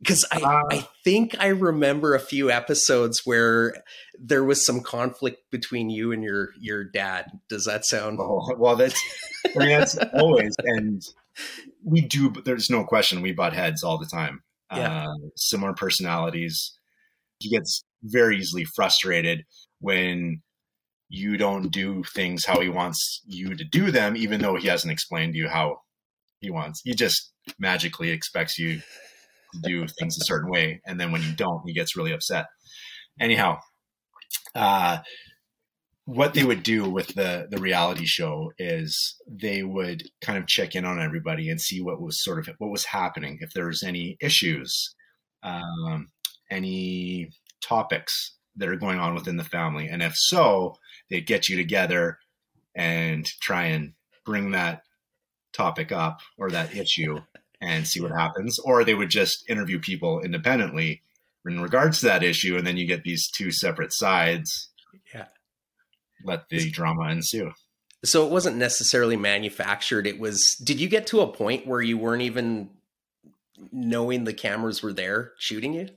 Because 0.00 0.24
I, 0.32 0.40
uh, 0.40 0.62
I 0.70 0.88
think 1.04 1.36
I 1.38 1.48
remember 1.48 2.14
a 2.14 2.20
few 2.20 2.50
episodes 2.50 3.22
where 3.24 3.74
there 4.18 4.44
was 4.44 4.64
some 4.64 4.80
conflict 4.80 5.50
between 5.50 5.90
you 5.90 6.12
and 6.12 6.22
your 6.22 6.50
your 6.58 6.84
dad. 6.84 7.26
Does 7.48 7.66
that 7.66 7.84
sound? 7.84 8.18
Oh, 8.20 8.54
well, 8.56 8.76
that's 8.76 9.00
I 9.54 9.58
mean 9.58 9.68
that's 9.68 9.96
always 10.14 10.54
and 10.64 11.02
we 11.84 12.00
do. 12.00 12.32
There's 12.44 12.70
no 12.70 12.84
question 12.84 13.22
we 13.22 13.32
butt 13.32 13.52
heads 13.52 13.84
all 13.84 13.98
the 13.98 14.06
time. 14.06 14.42
Yeah. 14.74 15.06
Uh, 15.08 15.28
similar 15.36 15.74
personalities. 15.74 16.72
He 17.40 17.50
gets 17.50 17.84
very 18.02 18.38
easily 18.38 18.64
frustrated 18.64 19.44
when 19.80 20.42
you 21.08 21.36
don't 21.36 21.70
do 21.70 22.04
things 22.04 22.44
how 22.44 22.60
he 22.60 22.68
wants 22.68 23.20
you 23.26 23.54
to 23.56 23.64
do 23.64 23.90
them, 23.90 24.16
even 24.16 24.40
though 24.40 24.56
he 24.56 24.68
hasn't 24.68 24.92
explained 24.92 25.32
to 25.32 25.38
you 25.38 25.48
how 25.48 25.80
he 26.40 26.50
wants. 26.50 26.80
He 26.84 26.94
just 26.94 27.32
magically 27.58 28.10
expects 28.10 28.58
you 28.58 28.80
do 29.62 29.86
things 29.98 30.16
a 30.16 30.24
certain 30.24 30.50
way, 30.50 30.80
and 30.86 30.98
then 31.00 31.12
when 31.12 31.22
you 31.22 31.32
don't, 31.32 31.62
he 31.66 31.72
gets 31.72 31.96
really 31.96 32.12
upset. 32.12 32.46
Anyhow, 33.20 33.58
uh, 34.54 34.98
what 36.04 36.34
they 36.34 36.44
would 36.44 36.62
do 36.62 36.88
with 36.88 37.08
the 37.14 37.46
the 37.50 37.60
reality 37.60 38.06
show 38.06 38.52
is 38.58 39.16
they 39.26 39.62
would 39.62 40.02
kind 40.20 40.38
of 40.38 40.46
check 40.46 40.74
in 40.74 40.84
on 40.84 41.00
everybody 41.00 41.48
and 41.50 41.60
see 41.60 41.80
what 41.80 42.00
was 42.00 42.22
sort 42.22 42.38
of 42.38 42.54
what 42.58 42.70
was 42.70 42.84
happening, 42.86 43.38
if 43.40 43.52
there 43.52 43.66
was 43.66 43.82
any 43.82 44.16
issues, 44.20 44.94
um, 45.42 46.08
any 46.50 47.30
topics 47.62 48.36
that 48.56 48.68
are 48.68 48.76
going 48.76 48.98
on 48.98 49.14
within 49.14 49.36
the 49.36 49.44
family, 49.44 49.86
and 49.88 50.02
if 50.02 50.14
so, 50.16 50.74
they'd 51.10 51.26
get 51.26 51.48
you 51.48 51.56
together 51.56 52.18
and 52.74 53.26
try 53.40 53.64
and 53.66 53.92
bring 54.24 54.50
that 54.52 54.82
topic 55.52 55.92
up 55.92 56.20
or 56.38 56.50
that 56.50 56.74
issue 56.74 57.16
and 57.60 57.86
see 57.86 58.00
what 58.00 58.12
happens. 58.12 58.58
Or 58.58 58.84
they 58.84 58.94
would 58.94 59.10
just 59.10 59.48
interview 59.48 59.78
people 59.78 60.20
independently 60.20 61.02
in 61.46 61.60
regards 61.60 62.00
to 62.00 62.06
that 62.06 62.22
issue, 62.22 62.56
and 62.56 62.66
then 62.66 62.76
you 62.76 62.86
get 62.86 63.02
these 63.02 63.30
two 63.30 63.50
separate 63.50 63.92
sides. 63.92 64.70
Yeah. 65.14 65.26
Let 66.24 66.48
the 66.48 66.70
drama 66.70 67.10
ensue. 67.10 67.52
So 68.04 68.26
it 68.26 68.30
wasn't 68.30 68.56
necessarily 68.56 69.16
manufactured. 69.16 70.06
It 70.06 70.18
was. 70.18 70.56
Did 70.62 70.80
you 70.80 70.88
get 70.88 71.06
to 71.08 71.20
a 71.20 71.32
point 71.32 71.66
where 71.66 71.82
you 71.82 71.98
weren't 71.98 72.22
even 72.22 72.70
knowing 73.72 74.24
the 74.24 74.32
cameras 74.32 74.82
were 74.82 74.92
there 74.92 75.32
shooting 75.38 75.74
you? 75.74 75.88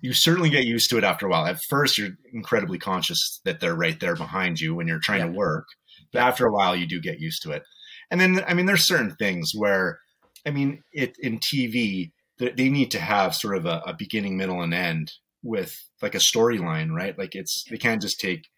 You 0.00 0.12
certainly 0.12 0.50
get 0.50 0.64
used 0.64 0.90
to 0.90 0.98
it 0.98 1.04
after 1.04 1.26
a 1.26 1.30
while. 1.30 1.46
At 1.46 1.58
first, 1.68 1.98
you're 1.98 2.10
incredibly 2.32 2.78
conscious 2.78 3.40
that 3.44 3.58
they're 3.58 3.74
right 3.74 3.98
there 3.98 4.14
behind 4.14 4.60
you 4.60 4.74
when 4.74 4.86
you're 4.86 5.00
trying 5.00 5.20
yeah. 5.20 5.26
to 5.26 5.32
work. 5.32 5.66
But 6.12 6.22
after 6.22 6.46
a 6.46 6.52
while, 6.52 6.76
you 6.76 6.86
do 6.86 7.00
get 7.00 7.18
used 7.18 7.42
to 7.42 7.50
it. 7.50 7.62
And 8.10 8.20
then, 8.20 8.44
I 8.46 8.54
mean, 8.54 8.66
there's 8.66 8.86
certain 8.86 9.16
things 9.16 9.52
where 9.54 9.98
I 10.46 10.50
mean, 10.50 10.82
it 10.92 11.16
in 11.18 11.38
TV, 11.38 12.12
they 12.38 12.68
need 12.68 12.90
to 12.92 13.00
have 13.00 13.34
sort 13.34 13.56
of 13.56 13.66
a, 13.66 13.82
a 13.86 13.94
beginning, 13.94 14.36
middle, 14.36 14.62
and 14.62 14.72
end 14.72 15.12
with 15.42 15.74
like 16.02 16.14
a 16.14 16.18
storyline, 16.18 16.90
right? 16.90 17.18
Like 17.18 17.34
it's 17.34 17.64
they 17.70 17.78
can't 17.78 18.02
just 18.02 18.20
take 18.20 18.48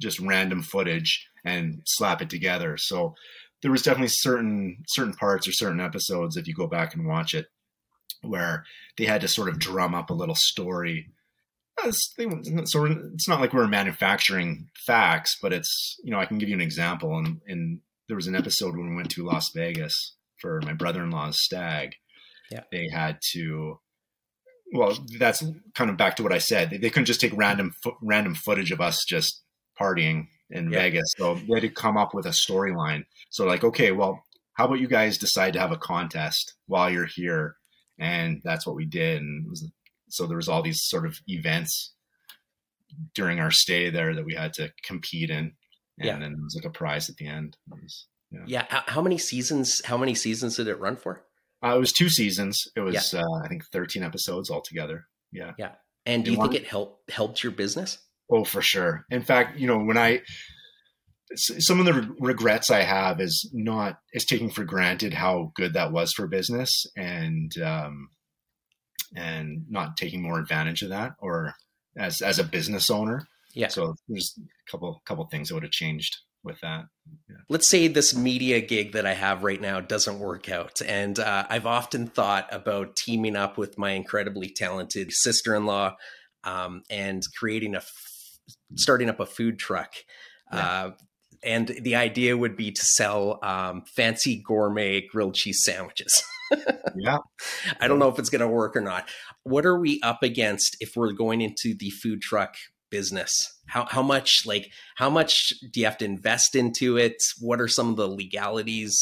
just 0.00 0.20
random 0.20 0.62
footage 0.62 1.28
and 1.44 1.82
slap 1.86 2.22
it 2.22 2.30
together. 2.30 2.76
So 2.78 3.14
there 3.62 3.70
was 3.70 3.82
definitely 3.82 4.08
certain 4.10 4.84
certain 4.86 5.14
parts 5.14 5.48
or 5.48 5.52
certain 5.52 5.80
episodes 5.80 6.36
if 6.36 6.46
you 6.46 6.54
go 6.54 6.66
back 6.66 6.94
and 6.94 7.06
watch 7.06 7.34
it 7.34 7.46
where 8.22 8.64
they 8.96 9.04
had 9.04 9.20
to 9.20 9.28
sort 9.28 9.48
of 9.48 9.58
drum 9.58 9.94
up 9.94 10.10
a 10.10 10.14
little 10.14 10.34
story. 10.34 11.08
So 12.64 12.84
it's 12.86 13.28
not 13.28 13.40
like 13.40 13.52
we're 13.52 13.68
manufacturing 13.68 14.68
facts, 14.86 15.36
but 15.40 15.52
it's 15.52 15.96
you 16.02 16.10
know 16.10 16.18
I 16.18 16.26
can 16.26 16.38
give 16.38 16.48
you 16.48 16.54
an 16.54 16.60
example. 16.60 17.16
And, 17.18 17.40
and 17.46 17.80
there 18.08 18.16
was 18.16 18.26
an 18.26 18.34
episode 18.34 18.76
when 18.76 18.90
we 18.90 18.96
went 18.96 19.10
to 19.10 19.24
Las 19.24 19.50
Vegas 19.54 20.14
for 20.40 20.60
my 20.62 20.72
brother-in-law's 20.72 21.42
stag. 21.42 21.94
Yeah. 22.50 22.62
They 22.72 22.88
had 22.88 23.18
to 23.32 23.80
well, 24.72 24.98
that's 25.18 25.44
kind 25.74 25.90
of 25.90 25.96
back 25.96 26.16
to 26.16 26.22
what 26.22 26.32
I 26.32 26.38
said. 26.38 26.70
They, 26.70 26.76
they 26.76 26.90
couldn't 26.90 27.06
just 27.06 27.20
take 27.20 27.36
random 27.36 27.74
fo- 27.82 27.96
random 28.02 28.34
footage 28.34 28.70
of 28.70 28.80
us 28.80 29.04
just 29.06 29.42
partying 29.80 30.28
in 30.50 30.70
yeah. 30.70 30.80
Vegas. 30.80 31.14
So 31.16 31.34
they 31.34 31.54
had 31.54 31.62
to 31.62 31.70
come 31.70 31.96
up 31.96 32.14
with 32.14 32.26
a 32.26 32.30
storyline. 32.30 33.04
So 33.30 33.44
like, 33.44 33.64
okay, 33.64 33.92
well, 33.92 34.22
how 34.54 34.66
about 34.66 34.80
you 34.80 34.88
guys 34.88 35.18
decide 35.18 35.52
to 35.54 35.60
have 35.60 35.72
a 35.72 35.76
contest 35.76 36.54
while 36.66 36.90
you're 36.90 37.06
here? 37.06 37.56
And 37.98 38.40
that's 38.44 38.66
what 38.66 38.76
we 38.76 38.84
did. 38.84 39.22
And 39.22 39.48
was, 39.48 39.70
so 40.08 40.26
there 40.26 40.36
was 40.36 40.48
all 40.48 40.62
these 40.62 40.84
sort 40.84 41.06
of 41.06 41.18
events 41.26 41.94
during 43.14 43.40
our 43.40 43.50
stay 43.50 43.90
there 43.90 44.14
that 44.14 44.24
we 44.24 44.34
had 44.34 44.52
to 44.54 44.72
compete 44.82 45.30
in. 45.30 45.52
And 45.98 46.06
yeah. 46.06 46.18
then 46.18 46.32
it 46.32 46.42
was 46.42 46.54
like 46.54 46.64
a 46.64 46.70
prize 46.70 47.08
at 47.08 47.16
the 47.16 47.26
end. 47.26 47.56
Was, 47.68 48.06
yeah. 48.30 48.44
yeah. 48.46 48.82
How 48.86 49.02
many 49.02 49.18
seasons, 49.18 49.82
how 49.84 49.96
many 49.96 50.14
seasons 50.14 50.56
did 50.56 50.68
it 50.68 50.78
run 50.78 50.96
for? 50.96 51.24
Uh, 51.64 51.74
it 51.76 51.80
was 51.80 51.92
two 51.92 52.08
seasons. 52.08 52.68
It 52.76 52.80
was, 52.80 53.12
yeah. 53.12 53.20
uh, 53.20 53.44
I 53.44 53.48
think, 53.48 53.64
13 53.72 54.02
episodes 54.02 54.50
altogether. 54.50 55.06
Yeah. 55.32 55.52
Yeah. 55.58 55.72
And 56.06 56.24
do 56.24 56.30
you 56.30 56.38
think 56.38 56.54
it 56.54 56.66
helped 56.66 57.10
helped 57.10 57.42
your 57.42 57.52
business? 57.52 57.98
Oh, 58.30 58.44
for 58.44 58.62
sure. 58.62 59.04
In 59.10 59.22
fact, 59.22 59.58
you 59.58 59.66
know, 59.66 59.78
when 59.78 59.98
I 59.98 60.22
some 61.36 61.80
of 61.80 61.86
the 61.86 62.14
regrets 62.18 62.70
I 62.70 62.82
have 62.82 63.20
is 63.20 63.50
not 63.52 63.98
is 64.14 64.24
taking 64.24 64.50
for 64.50 64.64
granted 64.64 65.12
how 65.12 65.52
good 65.54 65.74
that 65.74 65.92
was 65.92 66.12
for 66.12 66.26
business 66.26 66.86
and 66.96 67.52
um, 67.62 68.08
and 69.14 69.64
not 69.68 69.96
taking 69.96 70.22
more 70.22 70.38
advantage 70.38 70.82
of 70.82 70.88
that 70.90 71.12
or 71.20 71.54
as 71.98 72.22
as 72.22 72.38
a 72.38 72.44
business 72.44 72.90
owner. 72.90 73.26
Yeah. 73.54 73.68
So 73.68 73.94
there's 74.08 74.34
a 74.38 74.70
couple 74.70 75.02
couple 75.04 75.26
things 75.26 75.48
that 75.48 75.54
would 75.54 75.64
have 75.64 75.72
changed 75.72 76.16
with 76.48 76.60
that. 76.62 76.86
Yeah. 77.28 77.36
Let's 77.48 77.68
say 77.68 77.86
this 77.86 78.16
media 78.16 78.60
gig 78.60 78.92
that 78.92 79.06
I 79.06 79.14
have 79.14 79.44
right 79.44 79.60
now 79.60 79.80
doesn't 79.80 80.18
work 80.18 80.48
out, 80.48 80.82
and 80.82 81.18
uh, 81.18 81.46
I've 81.48 81.66
often 81.66 82.08
thought 82.08 82.48
about 82.50 82.96
teaming 82.96 83.36
up 83.36 83.56
with 83.56 83.78
my 83.78 83.90
incredibly 83.92 84.48
talented 84.48 85.12
sister-in-law 85.12 85.96
um, 86.44 86.82
and 86.90 87.22
creating 87.38 87.74
a 87.74 87.78
f- 87.78 88.38
starting 88.74 89.08
up 89.08 89.20
a 89.20 89.26
food 89.26 89.58
truck. 89.58 89.92
Yeah. 90.52 90.58
Uh, 90.58 90.90
and 91.44 91.68
the 91.68 91.94
idea 91.94 92.36
would 92.36 92.56
be 92.56 92.72
to 92.72 92.82
sell 92.82 93.38
um, 93.44 93.84
fancy 93.94 94.42
gourmet 94.44 95.06
grilled 95.06 95.34
cheese 95.34 95.62
sandwiches. 95.62 96.22
yeah. 96.96 97.18
I 97.80 97.86
don't 97.86 98.00
know 98.00 98.08
if 98.08 98.18
it's 98.18 98.30
going 98.30 98.40
to 98.40 98.48
work 98.48 98.74
or 98.74 98.80
not. 98.80 99.08
What 99.44 99.64
are 99.64 99.78
we 99.78 100.00
up 100.02 100.22
against 100.22 100.76
if 100.80 100.96
we're 100.96 101.12
going 101.12 101.40
into 101.40 101.76
the 101.78 101.90
food 101.90 102.20
truck 102.22 102.56
business? 102.90 103.30
How 103.66 103.86
how 103.90 104.02
much 104.02 104.42
like 104.46 104.70
how 104.96 105.10
much 105.10 105.54
do 105.72 105.80
you 105.80 105.86
have 105.86 105.98
to 105.98 106.04
invest 106.04 106.54
into 106.54 106.96
it? 106.96 107.16
What 107.40 107.60
are 107.60 107.68
some 107.68 107.90
of 107.90 107.96
the 107.96 108.08
legalities, 108.08 108.96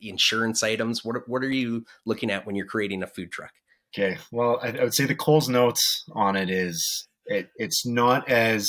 insurance 0.00 0.62
items? 0.62 1.04
What 1.04 1.28
what 1.28 1.42
are 1.42 1.50
you 1.50 1.84
looking 2.06 2.30
at 2.30 2.46
when 2.46 2.56
you're 2.56 2.66
creating 2.66 3.02
a 3.02 3.06
food 3.06 3.30
truck? 3.30 3.52
Okay. 3.94 4.18
Well, 4.30 4.60
I, 4.62 4.68
I 4.68 4.84
would 4.84 4.94
say 4.94 5.06
the 5.06 5.14
Coles 5.14 5.48
notes 5.48 6.04
on 6.12 6.36
it 6.36 6.50
is 6.50 7.08
it, 7.26 7.50
it's 7.56 7.86
not 7.86 8.28
as 8.28 8.68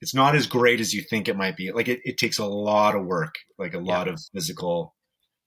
it's 0.00 0.14
not 0.14 0.34
as 0.34 0.46
great 0.46 0.80
as 0.80 0.92
you 0.92 1.02
think 1.08 1.28
it 1.28 1.36
might 1.36 1.56
be. 1.56 1.72
Like 1.72 1.88
it, 1.88 2.00
it 2.04 2.16
takes 2.16 2.38
a 2.38 2.46
lot 2.46 2.96
of 2.96 3.04
work, 3.04 3.34
like 3.58 3.74
a 3.74 3.82
yeah. 3.82 3.98
lot 3.98 4.08
of 4.08 4.18
physical 4.32 4.94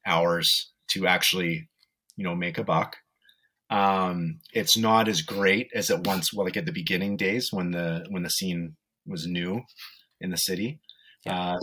hours 0.06 0.72
to 0.92 1.08
actually, 1.08 1.70
you 2.16 2.24
know, 2.24 2.36
make 2.36 2.58
a 2.58 2.64
buck. 2.64 2.98
Um, 3.74 4.38
it's 4.54 4.78
not 4.78 5.08
as 5.08 5.24
great 5.24 5.72
as 5.74 5.90
it 5.90 6.06
once, 6.06 6.32
well, 6.32 6.46
like 6.46 6.58
at 6.58 6.68
the 6.68 6.72
beginning 6.72 7.18
days 7.18 7.48
when 7.50 7.72
the 7.72 8.06
when 8.10 8.22
the 8.22 8.30
scene 8.30 8.76
was 9.08 9.26
new 9.26 9.64
in 10.22 10.30
the 10.30 10.38
city. 10.38 10.80
Yeah. 11.26 11.54
Uh, 11.54 11.58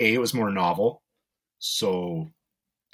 a, 0.00 0.14
it 0.14 0.18
was 0.18 0.34
more 0.34 0.50
novel, 0.50 1.02
so 1.60 2.30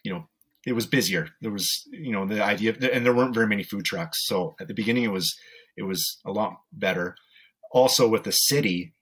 you 0.04 0.12
know 0.12 0.28
it 0.66 0.74
was 0.74 0.84
busier. 0.84 1.30
There 1.40 1.50
was 1.50 1.66
you 1.90 2.12
know 2.12 2.26
the 2.26 2.44
idea, 2.44 2.70
of, 2.70 2.82
and 2.82 3.06
there 3.06 3.14
weren't 3.14 3.34
very 3.34 3.46
many 3.46 3.62
food 3.62 3.86
trucks. 3.86 4.26
So 4.26 4.54
at 4.60 4.68
the 4.68 4.74
beginning, 4.74 5.04
it 5.04 5.12
was 5.12 5.34
it 5.78 5.84
was 5.84 6.18
a 6.26 6.30
lot 6.30 6.58
better. 6.70 7.16
Also, 7.72 8.06
with 8.06 8.24
the 8.24 8.32
city, 8.32 8.92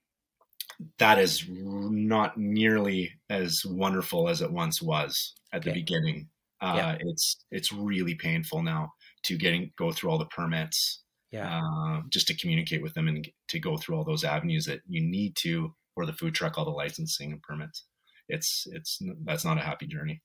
that 0.99 1.19
is 1.19 1.45
not 1.51 2.39
nearly 2.39 3.15
as 3.29 3.63
wonderful 3.67 4.29
as 4.29 4.43
it 4.43 4.53
once 4.53 4.81
was 4.81 5.35
at 5.53 5.65
the 5.65 5.71
okay. 5.71 5.81
beginning. 5.81 6.29
Uh, 6.61 6.75
yeah. 6.77 6.97
It's 7.01 7.45
it's 7.51 7.73
really 7.73 8.15
painful 8.15 8.63
now 8.63 8.93
to 9.27 9.37
getting 9.37 9.73
go 9.77 9.93
through 9.93 10.11
all 10.11 10.19
the 10.19 10.27
permits, 10.27 11.03
yeah, 11.31 11.61
uh, 11.61 12.03
just 12.11 12.29
to 12.29 12.37
communicate 12.37 12.83
with 12.83 12.95
them 12.95 13.09
and 13.09 13.29
to 13.49 13.59
go 13.59 13.77
through 13.77 13.97
all 13.97 14.05
those 14.05 14.25
avenues 14.25 14.65
that 14.67 14.81
you 14.87 15.03
need 15.03 15.37
to 15.43 15.75
for 15.95 16.07
the 16.07 16.13
food 16.13 16.35
truck, 16.35 16.59
all 16.59 16.65
the 16.65 16.71
licensing 16.71 17.33
and 17.33 17.43
permits. 17.43 17.85
It's 18.29 18.67
it's 18.73 18.99
that's 19.25 19.45
not 19.45 19.59
a 19.59 19.63
happy 19.63 19.87
journey. 19.87 20.23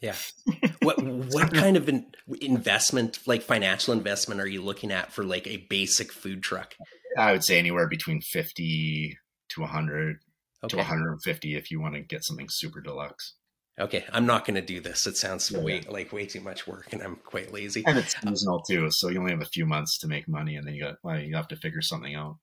Yeah. 0.00 0.16
what 0.82 1.02
what 1.02 1.54
kind 1.54 1.76
of 1.76 1.88
in, 1.88 2.06
investment, 2.40 3.20
like 3.26 3.42
financial 3.42 3.92
investment, 3.92 4.40
are 4.40 4.46
you 4.46 4.62
looking 4.62 4.90
at 4.90 5.12
for 5.12 5.24
like 5.24 5.46
a 5.46 5.66
basic 5.68 6.12
food 6.12 6.42
truck? 6.42 6.74
I 7.16 7.32
would 7.32 7.44
say 7.44 7.58
anywhere 7.58 7.88
between 7.88 8.20
fifty 8.20 9.16
to 9.50 9.60
100 9.60 10.16
okay. 10.64 10.68
to 10.68 10.76
150 10.76 11.56
if 11.56 11.70
you 11.70 11.80
want 11.80 11.94
to 11.94 12.00
get 12.00 12.24
something 12.24 12.48
super 12.50 12.80
deluxe. 12.80 13.34
Okay, 13.78 14.04
I'm 14.12 14.24
not 14.24 14.44
going 14.44 14.54
to 14.54 14.62
do 14.62 14.80
this. 14.80 15.06
It 15.06 15.16
sounds 15.16 15.50
yeah. 15.50 15.58
way 15.58 15.80
like 15.88 16.12
way 16.12 16.26
too 16.26 16.40
much 16.40 16.66
work, 16.66 16.92
and 16.92 17.02
I'm 17.02 17.16
quite 17.16 17.52
lazy. 17.52 17.82
And 17.86 17.98
it's 17.98 18.14
uh, 18.14 18.28
seasonal 18.28 18.62
too, 18.62 18.88
so 18.90 19.08
you 19.08 19.18
only 19.18 19.32
have 19.32 19.42
a 19.42 19.46
few 19.46 19.66
months 19.66 19.98
to 19.98 20.08
make 20.08 20.28
money, 20.28 20.54
and 20.56 20.66
then 20.66 20.74
you 20.74 20.84
got 20.84 20.96
well, 21.02 21.18
you 21.18 21.34
have 21.34 21.48
to 21.48 21.56
figure 21.56 21.82
something 21.82 22.14
out. 22.14 22.38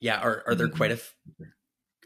Yeah, 0.00 0.20
are 0.20 0.44
are 0.46 0.54
there 0.54 0.68
quite 0.68 0.92
a 0.92 0.96
mm-hmm. 0.96 1.44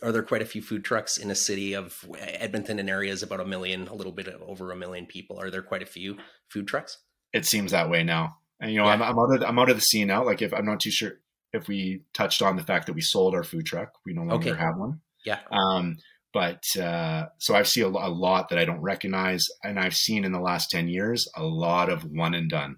are 0.02 0.12
there 0.12 0.22
quite 0.22 0.40
a 0.40 0.46
few 0.46 0.62
food 0.62 0.82
trucks 0.82 1.18
in 1.18 1.30
a 1.30 1.34
city 1.34 1.74
of 1.74 2.04
uh, 2.10 2.16
Edmonton 2.18 2.78
and 2.78 2.88
areas 2.88 3.22
about 3.22 3.40
a 3.40 3.44
million, 3.44 3.86
a 3.86 3.94
little 3.94 4.12
bit 4.12 4.28
over 4.46 4.72
a 4.72 4.76
million 4.76 5.04
people? 5.04 5.38
Are 5.38 5.50
there 5.50 5.62
quite 5.62 5.82
a 5.82 5.86
few 5.86 6.16
food 6.48 6.66
trucks? 6.66 6.98
It 7.34 7.44
seems 7.44 7.72
that 7.72 7.90
way 7.90 8.02
now, 8.02 8.38
and 8.60 8.72
you 8.72 8.78
know, 8.78 8.86
yeah. 8.86 8.92
I'm, 8.92 9.02
I'm 9.02 9.18
out 9.18 9.34
of 9.34 9.42
I'm 9.42 9.58
out 9.58 9.68
of 9.68 9.76
the 9.76 9.82
scene 9.82 10.06
now. 10.06 10.24
Like 10.24 10.40
if 10.40 10.54
I'm 10.54 10.64
not 10.64 10.80
too 10.80 10.90
sure 10.90 11.12
if 11.52 11.68
we 11.68 12.04
touched 12.14 12.40
on 12.40 12.56
the 12.56 12.62
fact 12.62 12.86
that 12.86 12.94
we 12.94 13.02
sold 13.02 13.34
our 13.34 13.42
food 13.42 13.66
truck, 13.66 13.92
we 14.06 14.14
no 14.14 14.22
longer 14.22 14.50
okay. 14.50 14.58
have 14.58 14.78
one. 14.78 15.00
Yeah. 15.26 15.40
Um, 15.50 15.98
but 16.32 16.62
uh, 16.80 17.26
so 17.38 17.54
I've 17.54 17.68
seen 17.68 17.84
a, 17.84 17.88
a, 17.88 18.08
lot 18.10 18.48
that 18.48 18.58
I 18.58 18.64
don't 18.64 18.80
recognize, 18.80 19.46
and 19.64 19.78
I've 19.78 19.96
seen 19.96 20.24
in 20.24 20.32
the 20.32 20.40
last 20.40 20.70
ten 20.70 20.88
years 20.88 21.28
a 21.36 21.42
lot 21.42 21.88
of 21.88 22.04
one 22.04 22.34
and 22.34 22.48
done. 22.48 22.76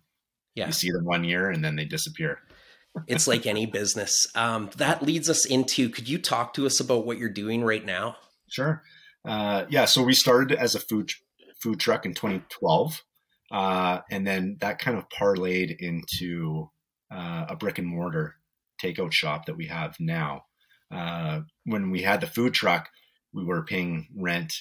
Yeah. 0.54 0.66
You 0.66 0.72
see 0.72 0.90
them 0.90 1.04
one 1.04 1.24
year 1.24 1.50
and 1.50 1.64
then 1.64 1.76
they 1.76 1.84
disappear. 1.84 2.40
it's 3.06 3.26
like 3.26 3.46
any 3.46 3.66
business. 3.66 4.26
Um, 4.34 4.70
that 4.76 5.02
leads 5.02 5.30
us 5.30 5.46
into. 5.46 5.88
Could 5.88 6.08
you 6.08 6.18
talk 6.18 6.54
to 6.54 6.66
us 6.66 6.80
about 6.80 7.06
what 7.06 7.18
you're 7.18 7.30
doing 7.30 7.64
right 7.64 7.84
now? 7.84 8.16
Sure. 8.50 8.82
Uh, 9.26 9.64
yeah. 9.70 9.86
So 9.86 10.02
we 10.02 10.14
started 10.14 10.52
as 10.52 10.74
a 10.74 10.80
food 10.80 11.10
food 11.60 11.80
truck 11.80 12.04
in 12.04 12.12
2012, 12.12 13.02
uh, 13.50 14.00
and 14.10 14.26
then 14.26 14.56
that 14.60 14.78
kind 14.78 14.98
of 14.98 15.08
parlayed 15.08 15.76
into 15.78 16.70
uh, 17.10 17.46
a 17.48 17.56
brick 17.56 17.78
and 17.78 17.86
mortar 17.86 18.34
takeout 18.82 19.12
shop 19.12 19.46
that 19.46 19.56
we 19.56 19.66
have 19.68 19.96
now. 20.00 20.44
Uh, 20.90 21.40
when 21.64 21.90
we 21.90 22.02
had 22.02 22.20
the 22.20 22.26
food 22.26 22.52
truck, 22.52 22.90
we 23.32 23.44
were 23.44 23.64
paying 23.64 24.08
rent 24.16 24.52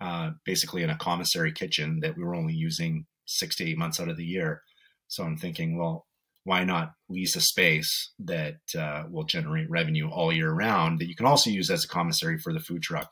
uh, 0.00 0.30
basically 0.44 0.82
in 0.82 0.90
a 0.90 0.96
commissary 0.96 1.52
kitchen 1.52 2.00
that 2.00 2.16
we 2.16 2.22
were 2.22 2.34
only 2.34 2.54
using 2.54 3.06
six 3.26 3.56
to 3.56 3.68
eight 3.68 3.78
months 3.78 4.00
out 4.00 4.08
of 4.08 4.16
the 4.16 4.24
year. 4.24 4.62
So 5.08 5.24
I'm 5.24 5.36
thinking, 5.36 5.78
well, 5.78 6.06
why 6.44 6.64
not 6.64 6.92
lease 7.08 7.36
a 7.36 7.40
space 7.40 8.12
that 8.20 8.58
uh, 8.78 9.04
will 9.10 9.24
generate 9.24 9.68
revenue 9.68 10.08
all 10.08 10.32
year 10.32 10.52
round 10.52 10.98
that 10.98 11.08
you 11.08 11.14
can 11.14 11.26
also 11.26 11.50
use 11.50 11.70
as 11.70 11.84
a 11.84 11.88
commissary 11.88 12.38
for 12.38 12.52
the 12.52 12.60
food 12.60 12.82
truck? 12.82 13.10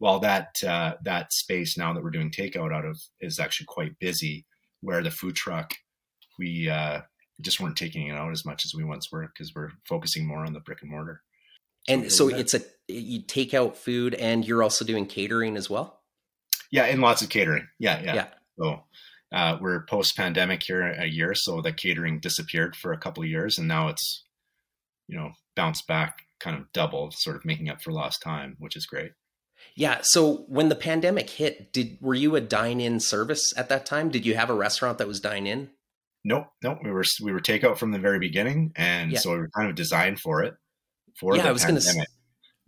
Well, 0.00 0.20
that 0.20 0.62
uh, 0.66 0.94
that 1.02 1.32
space 1.32 1.76
now 1.76 1.92
that 1.92 2.04
we're 2.04 2.10
doing 2.10 2.30
takeout 2.30 2.72
out 2.72 2.84
of 2.84 3.00
is 3.20 3.40
actually 3.40 3.66
quite 3.66 3.98
busy. 3.98 4.46
Where 4.80 5.02
the 5.02 5.10
food 5.10 5.34
truck, 5.34 5.74
we 6.38 6.68
uh, 6.68 7.00
just 7.40 7.58
weren't 7.58 7.76
taking 7.76 8.06
it 8.06 8.14
out 8.14 8.30
as 8.30 8.44
much 8.44 8.64
as 8.64 8.72
we 8.76 8.84
once 8.84 9.10
were 9.10 9.26
because 9.26 9.52
we're 9.56 9.70
focusing 9.88 10.24
more 10.24 10.44
on 10.46 10.52
the 10.52 10.60
brick 10.60 10.82
and 10.82 10.90
mortar. 10.90 11.22
And 11.88 12.12
so, 12.12 12.28
so 12.28 12.36
it's 12.36 12.54
a 12.54 12.60
you 12.88 13.22
take 13.22 13.54
out 13.54 13.76
food 13.76 14.14
and 14.14 14.46
you're 14.46 14.62
also 14.62 14.84
doing 14.84 15.06
catering 15.06 15.56
as 15.56 15.68
well. 15.68 16.00
Yeah, 16.70 16.84
and 16.84 17.00
lots 17.00 17.22
of 17.22 17.28
catering. 17.28 17.66
Yeah, 17.78 18.00
yeah. 18.02 18.14
yeah. 18.14 18.26
So 18.58 18.82
uh, 19.32 19.58
we're 19.60 19.84
post 19.86 20.16
pandemic 20.16 20.62
here 20.62 20.82
a 20.82 21.06
year, 21.06 21.34
so 21.34 21.60
the 21.60 21.72
catering 21.72 22.20
disappeared 22.20 22.76
for 22.76 22.92
a 22.92 22.98
couple 22.98 23.22
of 23.22 23.28
years, 23.28 23.58
and 23.58 23.68
now 23.68 23.88
it's 23.88 24.24
you 25.06 25.16
know 25.16 25.32
bounced 25.56 25.86
back, 25.86 26.22
kind 26.40 26.56
of 26.56 26.70
double, 26.72 27.10
sort 27.12 27.36
of 27.36 27.44
making 27.44 27.68
up 27.68 27.82
for 27.82 27.92
lost 27.92 28.22
time, 28.22 28.56
which 28.58 28.76
is 28.76 28.86
great. 28.86 29.12
Yeah. 29.74 29.98
So 30.02 30.44
when 30.48 30.68
the 30.68 30.74
pandemic 30.74 31.30
hit, 31.30 31.72
did 31.72 31.98
were 32.00 32.14
you 32.14 32.36
a 32.36 32.40
dine 32.40 32.80
in 32.80 33.00
service 33.00 33.52
at 33.56 33.68
that 33.68 33.86
time? 33.86 34.08
Did 34.08 34.24
you 34.24 34.34
have 34.34 34.50
a 34.50 34.54
restaurant 34.54 34.98
that 34.98 35.08
was 35.08 35.20
dine 35.20 35.46
in? 35.46 35.70
Nope, 36.24 36.46
nope. 36.62 36.78
We 36.82 36.90
were 36.90 37.04
we 37.22 37.32
were 37.32 37.40
takeout 37.40 37.78
from 37.78 37.92
the 37.92 37.98
very 37.98 38.18
beginning, 38.18 38.72
and 38.76 39.12
yeah. 39.12 39.18
so 39.18 39.32
we 39.32 39.38
were 39.38 39.50
kind 39.56 39.68
of 39.68 39.76
designed 39.76 40.20
for 40.20 40.42
it. 40.42 40.54
For 41.18 41.36
yeah, 41.36 41.48
I 41.48 41.52
was 41.52 41.64
going 41.64 41.80
to. 41.80 42.06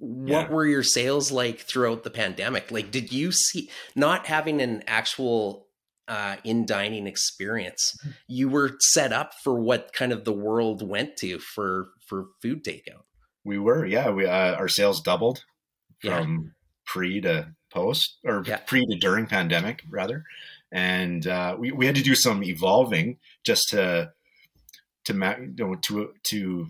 What 0.00 0.49
yeah. 0.49 0.49
were 0.49 0.66
your 0.66 0.83
sales 0.83 1.30
like 1.30 1.61
throughout 1.61 2.04
the 2.04 2.11
pandemic? 2.11 2.71
Like, 2.71 2.90
did 2.90 3.12
you 3.12 3.33
see 3.33 3.71
not 3.95 4.26
having 4.26 4.61
an 4.61 4.83
actual 4.87 5.66
uh, 6.09 6.37
in 6.42 6.66
dining 6.66 7.07
experience? 7.07 7.95
Mm-hmm. 8.00 8.11
You 8.26 8.49
were 8.49 8.76
set 8.80 9.12
up 9.12 9.35
for 9.45 9.61
what 9.61 9.92
kind 9.92 10.12
of 10.12 10.25
the 10.25 10.33
world 10.33 10.87
went 10.87 11.16
to 11.19 11.38
for 11.38 11.90
for 12.07 12.28
food 12.42 12.64
takeout. 12.64 13.04
We 13.45 13.59
were, 13.59 13.87
yeah. 13.87 14.11
We 14.11 14.26
uh, 14.26 14.54
our 14.54 14.69
sales 14.69 15.00
doubled 15.00 15.45
from 16.00 16.42
yeah. 16.45 16.50
pre 16.87 17.21
to 17.21 17.54
post, 17.73 18.19
or 18.25 18.42
yeah. 18.47 18.57
pre 18.66 18.87
to 18.87 18.97
during 18.99 19.26
pandemic, 19.26 19.83
rather 19.88 20.25
and 20.73 21.26
uh, 21.26 21.57
we 21.59 21.73
we 21.73 21.87
had 21.87 21.95
to 21.97 22.02
do 22.02 22.14
some 22.14 22.42
evolving 22.45 23.19
just 23.45 23.69
to 23.71 24.12
to 25.04 25.12
you 25.12 25.54
know, 25.59 25.75
to 25.76 26.12
to 26.25 26.69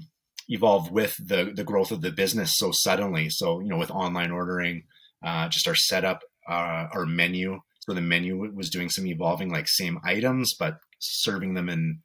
evolve 0.50 0.90
with 0.90 1.16
the 1.16 1.52
the 1.54 1.64
growth 1.64 1.90
of 1.90 2.02
the 2.02 2.10
business 2.10 2.58
so 2.58 2.72
suddenly. 2.72 3.30
So 3.30 3.60
you 3.60 3.68
know, 3.68 3.78
with 3.78 3.90
online 3.90 4.30
ordering, 4.30 4.82
uh, 5.24 5.48
just 5.48 5.66
our 5.66 5.74
setup, 5.74 6.20
uh, 6.48 6.88
our 6.92 7.06
menu. 7.06 7.60
So 7.80 7.94
the 7.94 8.02
menu 8.02 8.36
was 8.54 8.68
doing 8.68 8.90
some 8.90 9.06
evolving, 9.06 9.50
like 9.50 9.66
same 9.66 9.98
items, 10.04 10.54
but 10.58 10.78
serving 10.98 11.54
them 11.54 11.68
in 11.70 12.00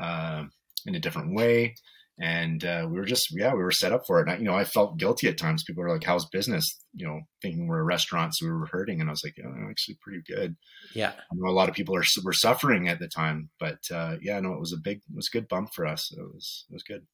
uh, 0.00 0.44
in 0.86 0.94
a 0.94 1.00
different 1.00 1.34
way. 1.34 1.74
And 2.20 2.64
uh, 2.64 2.88
we 2.90 2.98
were 2.98 3.04
just, 3.04 3.28
yeah, 3.30 3.52
we 3.52 3.62
were 3.62 3.70
set 3.70 3.92
up 3.92 4.02
for 4.04 4.18
it. 4.18 4.22
And 4.22 4.30
I, 4.32 4.36
you 4.38 4.44
know, 4.44 4.54
I 4.54 4.64
felt 4.64 4.98
guilty 4.98 5.28
at 5.28 5.38
times. 5.38 5.62
People 5.62 5.84
were 5.84 5.92
like, 5.92 6.02
"How's 6.02 6.26
business?" 6.26 6.64
You 6.92 7.06
know, 7.06 7.20
thinking 7.40 7.68
we're 7.68 7.78
a 7.78 7.84
restaurant, 7.84 8.34
so 8.34 8.46
we 8.46 8.52
were 8.52 8.66
hurting. 8.66 9.00
And 9.00 9.08
I 9.08 9.12
was 9.12 9.22
like, 9.22 9.34
"Yeah, 9.36 9.52
actually 9.70 9.98
pretty 10.02 10.22
good." 10.26 10.56
Yeah, 10.94 11.10
I 11.10 11.34
know 11.34 11.48
a 11.48 11.54
lot 11.54 11.68
of 11.68 11.76
people 11.76 11.94
are 11.94 12.04
were 12.24 12.32
suffering 12.32 12.88
at 12.88 12.98
the 12.98 13.06
time, 13.06 13.50
but 13.60 13.78
uh, 13.92 14.16
yeah, 14.20 14.40
no, 14.40 14.52
it 14.52 14.60
was 14.60 14.72
a 14.72 14.82
big, 14.82 14.98
it 14.98 15.14
was 15.14 15.28
a 15.32 15.36
good 15.36 15.46
bump 15.46 15.70
for 15.74 15.86
us. 15.86 16.10
It 16.10 16.20
was, 16.20 16.64
it 16.68 16.72
was 16.72 16.82
good. 16.82 17.06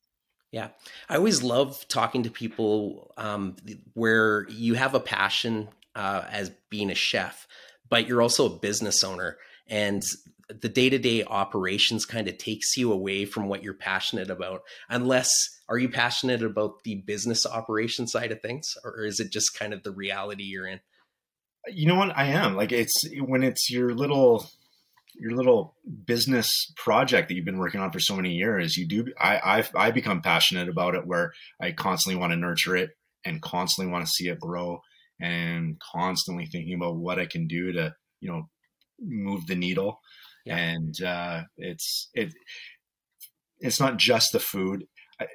Yeah. 0.54 0.68
I 1.08 1.16
always 1.16 1.42
love 1.42 1.84
talking 1.88 2.23
to 2.23 2.30
people 2.30 3.12
um, 3.16 3.56
where 3.94 4.46
you 4.49 4.75
have 4.75 4.94
a 4.94 5.00
passion 5.00 5.68
uh, 5.96 6.23
as 6.30 6.52
being 6.70 6.90
a 6.90 6.94
chef, 6.94 7.49
but 7.88 8.06
you're 8.06 8.23
also 8.23 8.46
a 8.46 8.58
business 8.61 9.02
owner. 9.02 9.37
And 9.66 10.00
the 10.49 10.68
day 10.68 10.90
to 10.90 10.99
day 11.00 11.25
operations 11.25 12.06
kind 12.06 12.28
of 12.28 12.38
takes 12.38 12.76
you 12.76 12.92
away 12.92 13.25
from 13.25 13.49
what 13.49 13.64
you're 13.64 13.75
passionate 13.75 14.30
about. 14.30 14.62
Unless, 14.88 15.28
are 15.68 15.76
you 15.76 15.88
passionate 15.88 16.44
about 16.44 16.84
the 16.84 17.02
business 17.04 17.44
operation 17.44 18.06
side 18.06 18.30
of 18.30 18.40
things, 18.40 18.76
or 18.84 19.04
is 19.04 19.18
it 19.18 19.32
just 19.32 19.58
kind 19.58 19.75
of 19.75 19.82
the 19.82 19.90
reality 19.90 20.44
you're 20.44 20.68
in? 20.68 20.78
You 21.66 21.88
know 21.88 21.96
what? 21.96 22.16
I 22.16 22.26
am. 22.26 22.54
Like, 22.54 22.70
it's 22.70 23.02
when 23.18 23.42
it's 23.42 23.73
your 23.73 23.92
little 23.92 24.49
your 25.14 25.33
little 25.33 25.75
business 26.06 26.73
project 26.76 27.28
that 27.28 27.35
you've 27.35 27.44
been 27.44 27.59
working 27.59 27.80
on 27.80 27.90
for 27.90 28.00
so 28.00 28.16
many 28.16 28.33
years, 28.33 28.76
you 28.76 28.87
do. 28.87 29.12
I 29.21 29.40
I've, 29.44 29.71
I 29.75 29.90
become 29.90 30.23
passionate 30.23 30.68
about 30.68 30.94
it, 30.94 31.06
where 31.06 31.33
I 31.61 31.73
constantly 31.73 32.18
want 32.18 32.33
to 32.33 32.38
nurture 32.38 32.76
it 32.76 32.90
and 33.25 33.42
constantly 33.42 33.90
want 33.90 34.04
to 34.06 34.11
see 34.11 34.28
it 34.28 34.40
grow, 34.40 34.80
and 35.21 35.76
constantly 35.80 36.47
thinking 36.47 36.75
about 36.75 36.97
what 36.97 37.18
I 37.18 37.26
can 37.26 37.47
do 37.47 37.73
to 37.73 37.94
you 38.21 38.30
know 38.30 38.49
move 39.00 39.47
the 39.47 39.56
needle. 39.56 40.00
Yeah. 40.44 40.56
And 40.56 41.02
uh, 41.02 41.42
it's 41.56 42.11
it 42.14 42.33
it's 43.61 43.80
not 43.80 43.97
just 43.97 44.33
the 44.33 44.40
food. 44.40 44.85
I, 45.21 45.26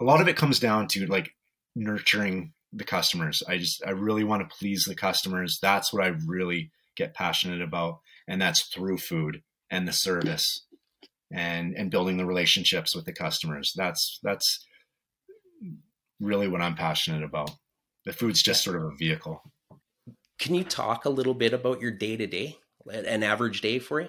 a 0.00 0.04
lot 0.04 0.20
of 0.20 0.28
it 0.28 0.36
comes 0.36 0.58
down 0.58 0.88
to 0.88 1.06
like 1.06 1.30
nurturing 1.74 2.52
the 2.72 2.84
customers. 2.84 3.42
I 3.48 3.58
just 3.58 3.82
I 3.86 3.90
really 3.90 4.24
want 4.24 4.48
to 4.48 4.56
please 4.56 4.84
the 4.84 4.94
customers. 4.94 5.58
That's 5.62 5.92
what 5.92 6.04
I 6.04 6.14
really 6.26 6.70
get 6.96 7.14
passionate 7.14 7.62
about 7.62 8.00
and 8.26 8.40
that's 8.40 8.68
through 8.72 8.98
food 8.98 9.42
and 9.70 9.86
the 9.86 9.92
service 9.92 10.66
and 11.32 11.74
and 11.74 11.90
building 11.90 12.16
the 12.16 12.26
relationships 12.26 12.94
with 12.94 13.04
the 13.04 13.12
customers. 13.12 13.72
That's 13.76 14.20
that's 14.22 14.66
really 16.20 16.48
what 16.48 16.62
i'm 16.62 16.74
passionate 16.74 17.22
about. 17.22 17.50
The 18.04 18.12
food's 18.12 18.42
just 18.42 18.62
sort 18.62 18.76
of 18.76 18.84
a 18.84 18.96
vehicle. 18.96 19.42
Can 20.38 20.54
you 20.54 20.64
talk 20.64 21.04
a 21.04 21.10
little 21.10 21.34
bit 21.34 21.52
about 21.52 21.80
your 21.80 21.90
day 21.90 22.16
to 22.16 22.26
day 22.26 22.58
an 22.90 23.22
average 23.22 23.60
day 23.60 23.78
for 23.78 24.00
you? 24.00 24.08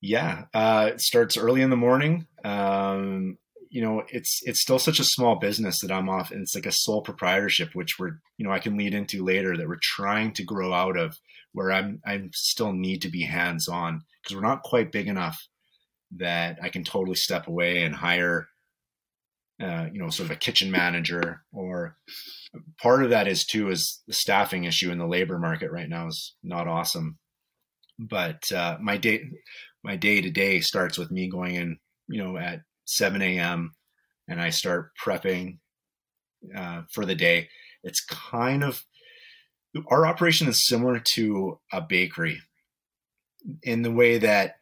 Yeah 0.00 0.44
uh, 0.52 0.90
it 0.92 1.00
starts 1.00 1.36
early 1.36 1.62
in 1.62 1.70
the 1.70 1.76
morning. 1.76 2.26
Um, 2.44 3.38
you 3.70 3.82
know 3.82 4.02
it's 4.08 4.40
it's 4.44 4.60
still 4.60 4.78
such 4.78 5.00
a 5.00 5.04
small 5.04 5.36
business 5.36 5.80
that 5.80 5.90
i'm 5.90 6.08
off 6.08 6.30
and 6.30 6.40
it's 6.40 6.54
like 6.54 6.66
a 6.66 6.72
sole 6.72 7.02
proprietorship 7.02 7.74
which 7.74 7.98
we're 7.98 8.20
you 8.38 8.46
know 8.46 8.52
i 8.52 8.58
can 8.58 8.76
lead 8.76 8.94
into 8.94 9.24
later 9.24 9.56
that 9.56 9.68
we're 9.68 9.78
trying 9.82 10.32
to 10.32 10.44
grow 10.44 10.72
out 10.72 10.96
of 10.96 11.18
where 11.56 11.72
I'm 11.72 12.00
I 12.06 12.28
still 12.34 12.74
need 12.74 13.00
to 13.02 13.08
be 13.08 13.22
hands 13.22 13.66
on 13.66 14.02
because 14.22 14.36
we're 14.36 14.46
not 14.46 14.62
quite 14.62 14.92
big 14.92 15.08
enough 15.08 15.38
that 16.16 16.58
I 16.62 16.68
can 16.68 16.84
totally 16.84 17.16
step 17.16 17.48
away 17.48 17.82
and 17.82 17.94
hire 17.94 18.48
uh, 19.62 19.86
you 19.90 19.98
know 19.98 20.10
sort 20.10 20.30
of 20.30 20.36
a 20.36 20.38
kitchen 20.38 20.70
manager 20.70 21.42
or 21.52 21.96
part 22.80 23.02
of 23.02 23.10
that 23.10 23.26
is 23.26 23.46
too 23.46 23.70
is 23.70 24.02
the 24.06 24.12
staffing 24.12 24.64
issue 24.64 24.90
in 24.90 24.98
the 24.98 25.06
labor 25.06 25.38
market 25.38 25.70
right 25.70 25.88
now 25.88 26.08
is 26.08 26.34
not 26.42 26.68
awesome. 26.68 27.18
But 27.98 28.52
uh, 28.52 28.76
my 28.78 28.98
day 28.98 29.24
my 29.82 29.96
day 29.96 30.20
to 30.20 30.30
day 30.30 30.60
starts 30.60 30.98
with 30.98 31.10
me 31.10 31.30
going 31.30 31.54
in 31.54 31.78
you 32.08 32.22
know 32.22 32.36
at 32.36 32.60
7 32.84 33.20
a.m 33.22 33.72
and 34.28 34.40
i 34.40 34.50
start 34.50 34.90
prepping 35.02 35.58
uh, 36.54 36.82
for 36.92 37.04
the 37.04 37.14
day. 37.14 37.48
It's 37.82 38.04
kind 38.04 38.62
of 38.62 38.84
our 39.88 40.06
operation 40.06 40.48
is 40.48 40.66
similar 40.66 41.00
to 41.14 41.58
a 41.72 41.80
bakery 41.80 42.40
in 43.62 43.82
the 43.82 43.90
way 43.90 44.18
that 44.18 44.56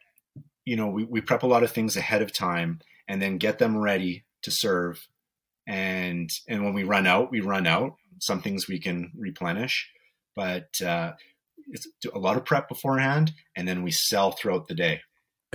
you 0.65 0.75
know 0.75 0.87
we, 0.87 1.03
we 1.03 1.21
prep 1.21 1.43
a 1.43 1.47
lot 1.47 1.63
of 1.63 1.71
things 1.71 1.95
ahead 1.95 2.21
of 2.21 2.33
time 2.33 2.79
and 3.07 3.21
then 3.21 3.37
get 3.37 3.59
them 3.59 3.77
ready 3.77 4.25
to 4.43 4.51
serve. 4.51 5.07
And 5.67 6.29
and 6.47 6.63
when 6.63 6.73
we 6.73 6.83
run 6.83 7.07
out 7.07 7.31
we 7.31 7.41
run 7.41 7.67
out. 7.67 7.95
Some 8.19 8.41
things 8.41 8.67
we 8.67 8.79
can 8.79 9.11
replenish 9.17 9.89
but 10.35 10.69
uh, 10.85 11.13
it's 11.67 11.87
a 12.13 12.19
lot 12.19 12.37
of 12.37 12.45
prep 12.45 12.67
beforehand 12.67 13.31
and 13.55 13.67
then 13.67 13.83
we 13.83 13.91
sell 13.91 14.31
throughout 14.31 14.67
the 14.67 14.75
day. 14.75 15.01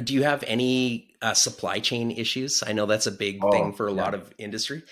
Do 0.03 0.15
you 0.15 0.23
have 0.23 0.43
any 0.47 1.09
uh, 1.21 1.35
supply 1.35 1.79
chain 1.79 2.11
issues? 2.11 2.63
I 2.67 2.73
know 2.73 2.87
that's 2.87 3.07
a 3.07 3.13
big 3.13 3.41
oh, 3.43 3.51
thing 3.51 3.73
for 3.73 3.87
a 3.87 3.93
yeah. 3.93 4.03
lot 4.03 4.15
of 4.15 4.33
industry 4.39 4.83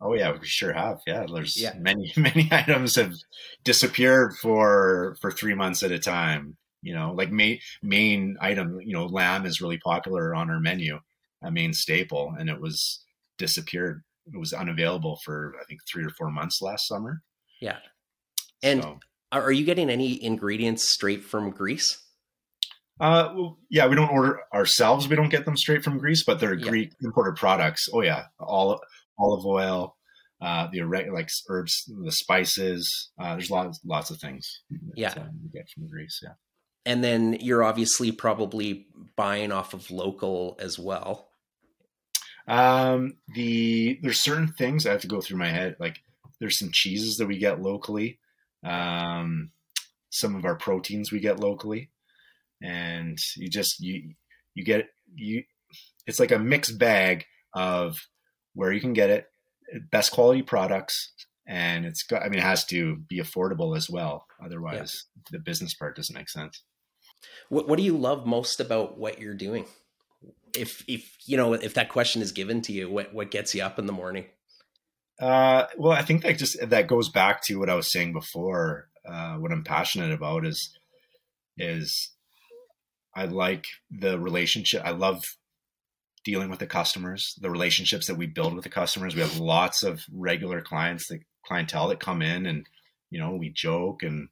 Oh 0.00 0.14
yeah, 0.14 0.32
we 0.32 0.46
sure 0.46 0.72
have. 0.72 1.00
Yeah, 1.06 1.26
there's 1.32 1.60
yeah. 1.60 1.74
many 1.78 2.12
many 2.16 2.48
items 2.50 2.96
have 2.96 3.14
disappeared 3.64 4.34
for 4.36 5.16
for 5.20 5.30
three 5.30 5.54
months 5.54 5.82
at 5.82 5.92
a 5.92 5.98
time. 5.98 6.56
You 6.82 6.94
know, 6.94 7.12
like 7.12 7.30
main 7.30 7.58
main 7.82 8.36
item. 8.40 8.80
You 8.80 8.94
know, 8.94 9.06
lamb 9.06 9.46
is 9.46 9.60
really 9.60 9.78
popular 9.78 10.34
on 10.34 10.50
our 10.50 10.60
menu, 10.60 10.98
a 11.42 11.50
main 11.50 11.72
staple, 11.72 12.34
and 12.38 12.48
it 12.48 12.60
was 12.60 13.04
disappeared. 13.38 14.02
It 14.32 14.38
was 14.38 14.52
unavailable 14.52 15.18
for 15.24 15.54
I 15.60 15.64
think 15.64 15.80
three 15.90 16.04
or 16.04 16.10
four 16.10 16.30
months 16.30 16.62
last 16.62 16.86
summer. 16.86 17.22
Yeah, 17.60 17.78
and 18.62 18.82
so. 18.82 18.98
are 19.32 19.52
you 19.52 19.64
getting 19.64 19.90
any 19.90 20.22
ingredients 20.22 20.90
straight 20.90 21.24
from 21.24 21.50
Greece? 21.50 21.98
Uh, 23.00 23.32
well, 23.34 23.58
yeah, 23.70 23.86
we 23.86 23.96
don't 23.96 24.10
order 24.10 24.40
ourselves. 24.52 25.08
We 25.08 25.16
don't 25.16 25.30
get 25.30 25.46
them 25.46 25.56
straight 25.56 25.82
from 25.82 25.96
Greece, 25.96 26.22
but 26.22 26.38
they're 26.38 26.54
yeah. 26.54 26.68
Greek 26.68 26.92
imported 27.02 27.34
products. 27.34 27.88
Oh 27.92 28.02
yeah, 28.02 28.24
all 28.38 28.78
olive 29.20 29.46
oil, 29.46 29.96
uh, 30.40 30.68
the 30.72 30.82
like 31.12 31.28
herbs, 31.48 31.84
the 31.86 32.12
spices. 32.12 33.10
Uh, 33.20 33.34
there's 33.34 33.50
lots 33.50 33.80
lots 33.84 34.10
of 34.10 34.18
things. 34.18 34.48
That, 34.70 34.92
yeah, 34.96 35.14
uh, 35.16 35.28
you 35.42 35.50
get 35.52 35.68
from 35.68 35.88
Greece. 35.88 36.20
Yeah, 36.22 36.34
and 36.86 37.04
then 37.04 37.36
you're 37.40 37.62
obviously 37.62 38.10
probably 38.12 38.86
buying 39.16 39.52
off 39.52 39.74
of 39.74 39.90
local 39.90 40.58
as 40.60 40.78
well. 40.78 41.28
Um, 42.48 43.14
the 43.34 43.98
there's 44.02 44.22
certain 44.22 44.48
things 44.48 44.86
I 44.86 44.92
have 44.92 45.02
to 45.02 45.08
go 45.08 45.20
through 45.20 45.38
my 45.38 45.48
head. 45.48 45.76
Like 45.78 45.98
there's 46.40 46.58
some 46.58 46.70
cheeses 46.72 47.16
that 47.16 47.26
we 47.26 47.38
get 47.38 47.60
locally. 47.60 48.18
Um, 48.64 49.50
some 50.10 50.34
of 50.34 50.44
our 50.44 50.56
proteins 50.56 51.12
we 51.12 51.20
get 51.20 51.38
locally, 51.38 51.90
and 52.62 53.18
you 53.36 53.48
just 53.48 53.76
you 53.80 54.14
you 54.54 54.64
get 54.64 54.88
you. 55.14 55.44
It's 56.06 56.18
like 56.18 56.32
a 56.32 56.38
mixed 56.38 56.78
bag 56.78 57.26
of 57.54 57.96
where 58.54 58.72
you 58.72 58.80
can 58.80 58.92
get 58.92 59.10
it, 59.10 59.26
best 59.90 60.12
quality 60.12 60.42
products, 60.42 61.12
and 61.46 61.84
it's 61.84 62.02
got. 62.02 62.22
I 62.22 62.28
mean, 62.28 62.38
it 62.38 62.44
has 62.44 62.64
to 62.66 62.96
be 62.96 63.20
affordable 63.20 63.76
as 63.76 63.88
well. 63.88 64.26
Otherwise, 64.44 65.06
yeah. 65.16 65.38
the 65.38 65.42
business 65.42 65.74
part 65.74 65.96
doesn't 65.96 66.16
make 66.16 66.28
sense. 66.28 66.62
What 67.48 67.68
What 67.68 67.76
do 67.76 67.82
you 67.82 67.96
love 67.96 68.26
most 68.26 68.60
about 68.60 68.98
what 68.98 69.20
you're 69.20 69.34
doing? 69.34 69.66
If 70.56 70.84
if 70.88 71.16
you 71.26 71.36
know 71.36 71.54
if 71.54 71.74
that 71.74 71.88
question 71.88 72.22
is 72.22 72.32
given 72.32 72.60
to 72.62 72.72
you, 72.72 72.90
what 72.90 73.14
what 73.14 73.30
gets 73.30 73.54
you 73.54 73.62
up 73.62 73.78
in 73.78 73.86
the 73.86 73.92
morning? 73.92 74.26
Uh, 75.20 75.66
well, 75.76 75.92
I 75.92 76.02
think 76.02 76.22
that 76.22 76.38
just 76.38 76.56
that 76.70 76.86
goes 76.86 77.10
back 77.10 77.42
to 77.44 77.56
what 77.56 77.68
I 77.68 77.74
was 77.74 77.92
saying 77.92 78.12
before. 78.12 78.88
Uh, 79.06 79.34
what 79.34 79.52
I'm 79.52 79.64
passionate 79.64 80.12
about 80.12 80.46
is 80.46 80.76
is 81.58 82.12
I 83.14 83.26
like 83.26 83.66
the 83.90 84.18
relationship. 84.18 84.82
I 84.84 84.90
love 84.90 85.22
dealing 86.24 86.50
with 86.50 86.58
the 86.58 86.66
customers, 86.66 87.38
the 87.40 87.50
relationships 87.50 88.06
that 88.06 88.16
we 88.16 88.26
build 88.26 88.54
with 88.54 88.64
the 88.64 88.70
customers. 88.70 89.14
We 89.14 89.22
have 89.22 89.38
lots 89.38 89.82
of 89.82 90.04
regular 90.12 90.60
clients, 90.60 91.08
the 91.08 91.20
clientele 91.46 91.88
that 91.88 92.00
come 92.00 92.22
in 92.22 92.46
and, 92.46 92.66
you 93.10 93.18
know, 93.18 93.34
we 93.34 93.50
joke 93.50 94.02
and, 94.02 94.28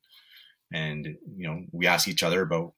and, 0.72 1.06
you 1.36 1.48
know, 1.48 1.64
we 1.72 1.86
ask 1.86 2.06
each 2.08 2.22
other 2.22 2.42
about 2.42 2.74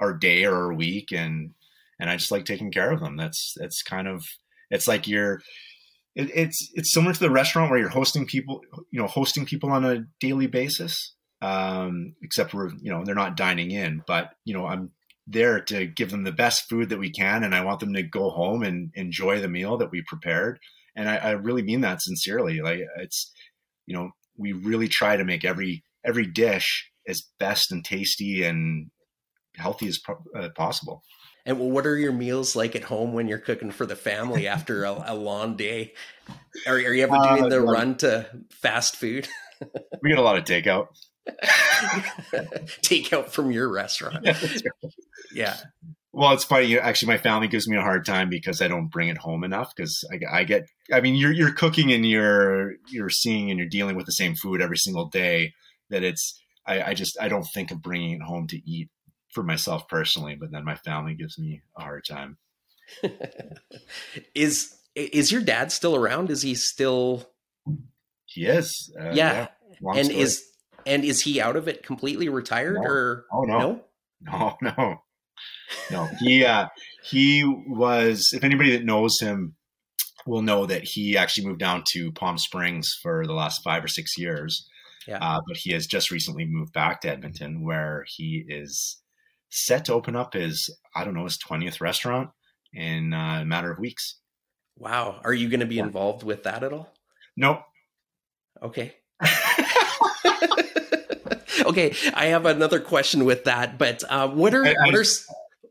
our 0.00 0.12
day 0.12 0.44
or 0.44 0.54
our 0.54 0.72
week 0.72 1.12
and, 1.12 1.52
and 2.00 2.10
I 2.10 2.16
just 2.16 2.30
like 2.30 2.44
taking 2.44 2.70
care 2.70 2.90
of 2.90 3.00
them. 3.00 3.16
That's, 3.16 3.54
that's 3.56 3.82
kind 3.82 4.08
of, 4.08 4.24
it's 4.70 4.88
like 4.88 5.06
you're, 5.06 5.40
it, 6.14 6.30
it's, 6.34 6.70
it's 6.74 6.92
similar 6.92 7.12
to 7.12 7.20
the 7.20 7.30
restaurant 7.30 7.70
where 7.70 7.78
you're 7.78 7.88
hosting 7.88 8.26
people, 8.26 8.60
you 8.90 9.00
know, 9.00 9.06
hosting 9.06 9.44
people 9.44 9.70
on 9.70 9.84
a 9.84 10.04
daily 10.20 10.46
basis. 10.46 11.12
Um, 11.42 12.14
except 12.22 12.54
we're, 12.54 12.70
you 12.80 12.90
know, 12.90 13.04
they're 13.04 13.14
not 13.14 13.36
dining 13.36 13.70
in, 13.70 14.02
but, 14.06 14.30
you 14.46 14.54
know, 14.54 14.66
I'm 14.66 14.92
there 15.26 15.60
to 15.60 15.86
give 15.86 16.10
them 16.10 16.24
the 16.24 16.32
best 16.32 16.68
food 16.68 16.88
that 16.88 16.98
we 16.98 17.10
can 17.10 17.42
and 17.42 17.54
i 17.54 17.64
want 17.64 17.80
them 17.80 17.92
to 17.92 18.02
go 18.02 18.30
home 18.30 18.62
and 18.62 18.90
enjoy 18.94 19.40
the 19.40 19.48
meal 19.48 19.76
that 19.76 19.90
we 19.90 20.02
prepared 20.06 20.58
and 20.94 21.08
I, 21.08 21.16
I, 21.16 21.30
really 21.32 21.62
mean 21.62 21.82
that 21.82 22.00
sincerely 22.00 22.60
like 22.60 22.80
it's 22.98 23.32
you 23.86 23.94
know 23.94 24.10
we 24.36 24.52
really 24.52 24.88
try 24.88 25.16
to 25.16 25.24
make 25.24 25.44
every 25.44 25.84
every 26.04 26.26
dish 26.26 26.90
as 27.08 27.22
best 27.38 27.72
and 27.72 27.84
tasty 27.84 28.44
and 28.44 28.90
healthy 29.56 29.88
as 29.88 29.98
uh, 30.36 30.48
possible 30.54 31.02
And 31.44 31.58
what 31.58 31.86
are 31.86 31.96
your 31.96 32.12
meals 32.12 32.56
like 32.56 32.74
at 32.76 32.84
home 32.84 33.12
when 33.12 33.28
you're 33.28 33.38
cooking 33.38 33.70
for 33.70 33.86
the 33.86 33.96
family 33.96 34.48
after 34.48 34.84
a, 34.84 35.04
a 35.06 35.14
long 35.14 35.56
day? 35.56 35.94
Are, 36.66 36.74
are, 36.74 36.78
you 36.92 37.04
ever 37.04 37.16
doing 37.16 37.44
uh, 37.44 37.48
the 37.48 37.60
run 37.60 37.96
to 37.98 38.28
fast 38.50 38.96
food? 38.96 39.28
we 40.02 40.10
get 40.10 40.18
a 40.18 40.22
lot 40.22 40.36
of 40.36 40.44
takeout. 40.44 40.88
takeout 42.82 43.28
from 43.28 43.50
your 43.50 43.68
restaurant. 43.72 44.24
Yeah, 44.24 44.38
yeah. 45.32 45.56
Well, 46.12 46.32
it's 46.32 46.44
funny. 46.44 46.78
Actually, 46.78 47.08
my 47.08 47.18
family 47.18 47.46
gives 47.46 47.68
me 47.68 47.76
a 47.76 47.82
hard 47.82 48.06
time 48.06 48.30
because 48.30 48.62
I 48.62 48.68
don't 48.68 48.88
bring 48.88 49.08
it 49.08 49.18
home 49.18 49.44
enough. 49.44 49.74
Because 49.76 50.02
I, 50.10 50.38
I, 50.38 50.44
get, 50.44 50.66
I 50.90 51.02
mean, 51.02 51.14
you're 51.14 51.32
you're 51.32 51.52
cooking 51.52 51.92
and 51.92 52.06
you're 52.06 52.76
you're 52.88 53.10
seeing 53.10 53.50
and 53.50 53.58
you're 53.58 53.68
dealing 53.68 53.96
with 53.96 54.06
the 54.06 54.12
same 54.12 54.34
food 54.34 54.62
every 54.62 54.78
single 54.78 55.08
day. 55.08 55.52
That 55.90 56.02
it's, 56.02 56.40
I, 56.66 56.82
I 56.82 56.94
just 56.94 57.20
I 57.20 57.28
don't 57.28 57.46
think 57.52 57.70
of 57.70 57.82
bringing 57.82 58.12
it 58.12 58.22
home 58.22 58.46
to 58.48 58.56
eat 58.66 58.88
for 59.30 59.42
myself 59.42 59.88
personally. 59.88 60.36
But 60.36 60.52
then 60.52 60.64
my 60.64 60.76
family 60.76 61.14
gives 61.14 61.38
me 61.38 61.60
a 61.76 61.82
hard 61.82 62.04
time. 62.08 62.38
is 64.34 64.74
is 64.94 65.30
your 65.30 65.42
dad 65.42 65.70
still 65.70 65.94
around? 65.94 66.30
Is 66.30 66.40
he 66.40 66.54
still? 66.54 67.28
He 68.24 68.46
is. 68.46 68.90
Uh, 68.98 69.10
yeah. 69.10 69.48
yeah. 69.82 69.92
And 69.94 70.06
story. 70.06 70.20
is 70.20 70.44
and 70.86 71.04
is 71.04 71.22
he 71.22 71.40
out 71.40 71.56
of 71.56 71.68
it 71.68 71.82
completely 71.82 72.28
retired 72.28 72.76
no. 72.76 72.82
or 72.82 73.24
oh 73.32 73.42
no 73.42 73.80
no 74.22 74.56
no 74.62 74.72
no 74.76 74.96
no 75.90 76.08
he 76.20 76.44
uh 76.44 76.68
he 77.04 77.44
was 77.44 78.30
if 78.32 78.44
anybody 78.44 78.70
that 78.70 78.84
knows 78.84 79.18
him 79.20 79.56
will 80.26 80.42
know 80.42 80.66
that 80.66 80.82
he 80.84 81.16
actually 81.16 81.46
moved 81.46 81.60
down 81.60 81.84
to 81.92 82.12
Palm 82.12 82.36
Springs 82.36 82.88
for 83.02 83.26
the 83.26 83.32
last 83.32 83.62
five 83.62 83.84
or 83.84 83.88
six 83.88 84.18
years. 84.18 84.68
Yeah. 85.06 85.18
Uh, 85.20 85.40
but 85.46 85.56
he 85.56 85.72
has 85.72 85.86
just 85.86 86.10
recently 86.10 86.44
moved 86.44 86.72
back 86.72 87.00
to 87.02 87.10
Edmonton 87.10 87.64
where 87.64 88.04
he 88.08 88.44
is 88.48 89.00
set 89.50 89.84
to 89.84 89.94
open 89.94 90.16
up 90.16 90.34
his, 90.34 90.76
I 90.94 91.04
don't 91.04 91.14
know, 91.14 91.24
his 91.24 91.38
20th 91.38 91.80
restaurant 91.80 92.30
in 92.72 93.12
a 93.12 93.44
matter 93.44 93.70
of 93.70 93.78
weeks. 93.78 94.18
Wow. 94.76 95.20
Are 95.24 95.32
you 95.32 95.48
going 95.48 95.60
to 95.60 95.66
be 95.66 95.76
yeah. 95.76 95.84
involved 95.84 96.24
with 96.24 96.42
that 96.42 96.64
at 96.64 96.72
all? 96.72 96.92
Nope. 97.36 97.60
Okay. 98.60 98.96
okay, 101.66 101.94
I 102.14 102.26
have 102.26 102.46
another 102.46 102.80
question 102.80 103.24
with 103.24 103.44
that, 103.44 103.78
but 103.78 104.02
uh, 104.08 104.28
what 104.28 104.54
are 104.54 104.66
I, 104.66 104.74
what 104.84 104.94
are 104.94 105.04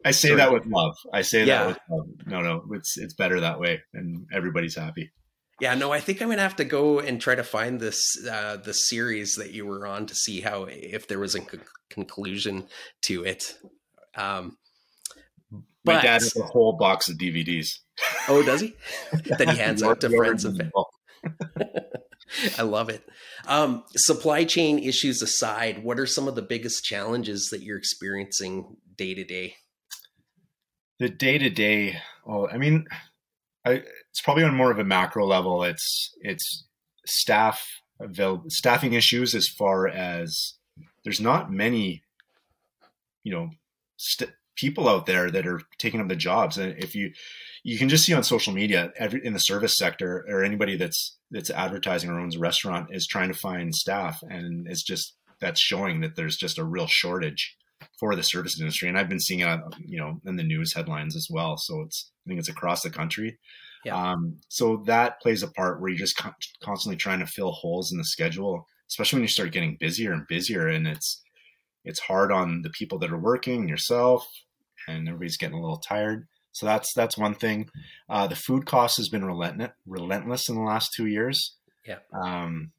I 0.06 0.12
say 0.12 0.30
sorry. 0.30 0.38
that 0.38 0.54
with 0.54 0.66
love. 0.68 0.96
I 1.12 1.24
say 1.24 1.46
yeah. 1.46 1.64
that 1.64 1.68
with 1.68 1.80
love. 1.90 2.08
No, 2.28 2.42
no, 2.42 2.66
it's 2.74 2.98
it's 2.98 3.14
better 3.14 3.40
that 3.40 3.60
way, 3.60 3.82
and 3.94 4.28
everybody's 4.32 4.76
happy. 4.76 5.12
Yeah, 5.60 5.74
no, 5.76 5.92
I 5.92 6.00
think 6.00 6.22
I'm 6.22 6.30
gonna 6.30 6.42
have 6.42 6.58
to 6.58 6.66
go 6.66 7.00
and 7.00 7.20
try 7.20 7.34
to 7.36 7.44
find 7.44 7.80
this 7.80 8.02
uh, 8.30 8.58
the 8.58 8.74
series 8.74 9.36
that 9.36 9.52
you 9.52 9.66
were 9.66 9.88
on 9.88 10.06
to 10.08 10.16
see 10.16 10.42
how 10.42 10.68
if 10.70 11.08
there 11.08 11.20
was 11.20 11.34
a 11.36 11.42
conclusion 11.90 12.68
to 13.04 13.24
it. 13.24 13.58
Um, 14.16 14.58
My 15.84 16.02
dad 16.02 16.22
has 16.22 16.36
a 16.36 16.44
whole 16.44 16.74
box 16.78 17.10
of 17.10 17.18
DVDs. 17.18 17.68
Oh, 18.28 18.44
does 18.44 18.62
he? 18.62 18.76
that 19.38 19.50
he 19.50 19.58
hands 19.58 19.82
out 19.82 20.02
to 20.02 20.10
friends 20.10 20.46
and 20.46 20.58
family. 20.58 20.86
I 22.58 22.64
love 22.64 22.90
it. 22.90 23.04
Um, 23.48 23.84
supply 23.96 24.46
chain 24.46 24.80
issues 24.80 25.22
aside, 25.22 25.84
what 25.84 26.00
are 26.00 26.06
some 26.06 26.28
of 26.28 26.36
the 26.36 26.42
biggest 26.42 26.84
challenges 26.84 27.50
that 27.52 27.62
you're 27.62 27.78
experiencing 27.78 28.78
day 28.96 29.14
to 29.14 29.24
day? 29.24 29.56
The 31.00 31.10
day 31.10 31.38
to 31.38 31.50
day, 31.50 32.00
well, 32.26 32.48
I 32.52 32.58
mean, 32.58 32.86
I, 33.66 33.84
it's 34.10 34.22
probably 34.24 34.44
on 34.44 34.56
more 34.56 34.72
of 34.72 34.80
a 34.80 34.84
macro 34.84 35.26
level. 35.26 35.64
It's 35.64 36.14
it's 36.22 36.66
staff 37.06 37.66
avail- 38.00 38.46
staffing 38.48 38.94
issues 38.94 39.36
as 39.36 39.48
far 39.48 39.88
as 39.88 40.54
there's 41.04 41.22
not 41.22 41.52
many, 41.52 42.04
you 43.24 43.34
know, 43.34 43.50
st- 43.98 44.34
people 44.56 44.88
out 44.88 45.06
there 45.06 45.30
that 45.30 45.46
are 45.46 45.62
taking 45.78 46.00
up 46.00 46.08
the 46.08 46.16
jobs. 46.16 46.58
And 46.58 46.82
if 46.82 46.96
you 46.96 47.12
you 47.68 47.80
can 47.80 47.90
just 47.90 48.06
see 48.06 48.14
on 48.14 48.24
social 48.24 48.54
media 48.54 48.94
every, 48.96 49.26
in 49.26 49.34
the 49.34 49.40
service 49.40 49.76
sector 49.76 50.24
or 50.30 50.44
anybody 50.44 50.78
that's 50.78 51.18
that's 51.32 51.50
advertising 51.50 52.12
or 52.12 52.20
owns 52.20 52.36
a 52.36 52.40
restaurant 52.40 52.90
is 52.92 53.08
trying 53.08 53.28
to 53.28 53.34
find 53.34 53.74
staff. 53.74 54.20
And 54.30 54.68
it's 54.68 54.84
just 54.84 55.16
that's 55.42 55.60
showing 55.60 56.02
that 56.02 56.16
there's 56.16 56.38
just 56.38 56.60
a 56.60 56.64
real 56.64 56.86
shortage 56.86 57.58
for 58.00 58.16
the 58.16 58.22
service 58.22 58.60
industry. 58.60 58.88
And 58.88 59.00
i've 59.00 59.10
been 59.10 59.20
seeing 59.20 59.40
it 59.40 59.60
you 59.84 60.00
know 60.00 60.22
in 60.28 60.36
the 60.36 60.44
news 60.44 60.76
headlines 60.76 61.16
as 61.16 61.28
well. 61.28 61.58
So 61.58 61.82
it's 61.82 62.12
i 62.26 62.30
think 62.30 62.40
it's 62.40 62.50
across 62.50 62.84
the 62.84 62.92
country. 62.92 63.40
Yeah. 63.84 64.12
um, 64.12 64.38
so 64.48 64.84
that 64.86 65.20
plays 65.22 65.42
a 65.42 65.48
part 65.48 65.82
where 65.82 65.90
you're 65.90 65.98
just 65.98 66.18
con- 66.18 66.34
constantly 66.64 66.98
trying 66.98 67.20
to 67.20 67.28
fill 67.28 67.52
holes 67.52 67.92
in 67.92 67.98
the 67.98 68.06
schedule 68.06 68.68
especially 68.92 69.18
when 69.18 69.24
you 69.24 69.28
start 69.28 69.52
getting 69.52 69.78
busier 69.80 70.14
and 70.14 70.28
busier. 70.28 70.68
And 70.68 70.88
it's 70.88 71.24
it's 71.84 72.00
hard 72.00 72.32
on 72.32 72.62
the 72.62 72.70
people 72.70 73.00
that 73.00 73.12
are 73.12 73.18
working 73.18 73.68
yourself 73.68 74.28
and 74.88 75.08
everybody's 75.08 75.38
getting 75.38 75.58
a 75.58 75.62
little 75.62 75.78
tired 75.78 76.28
so 76.56 76.66
that's 76.66 76.94
that's 76.94 77.18
one 77.18 77.36
thing. 77.36 77.70
Uh, 78.10 78.28
the 78.28 78.36
food 78.36 78.66
cost 78.66 78.96
has 78.96 79.10
been 79.10 79.26
relentless, 79.26 79.72
relentless 79.86 80.48
in 80.48 80.56
the 80.56 80.62
last 80.62 80.94
two 80.94 81.06
years. 81.06 81.58
Yeah, 81.86 81.98
um, 82.14 82.72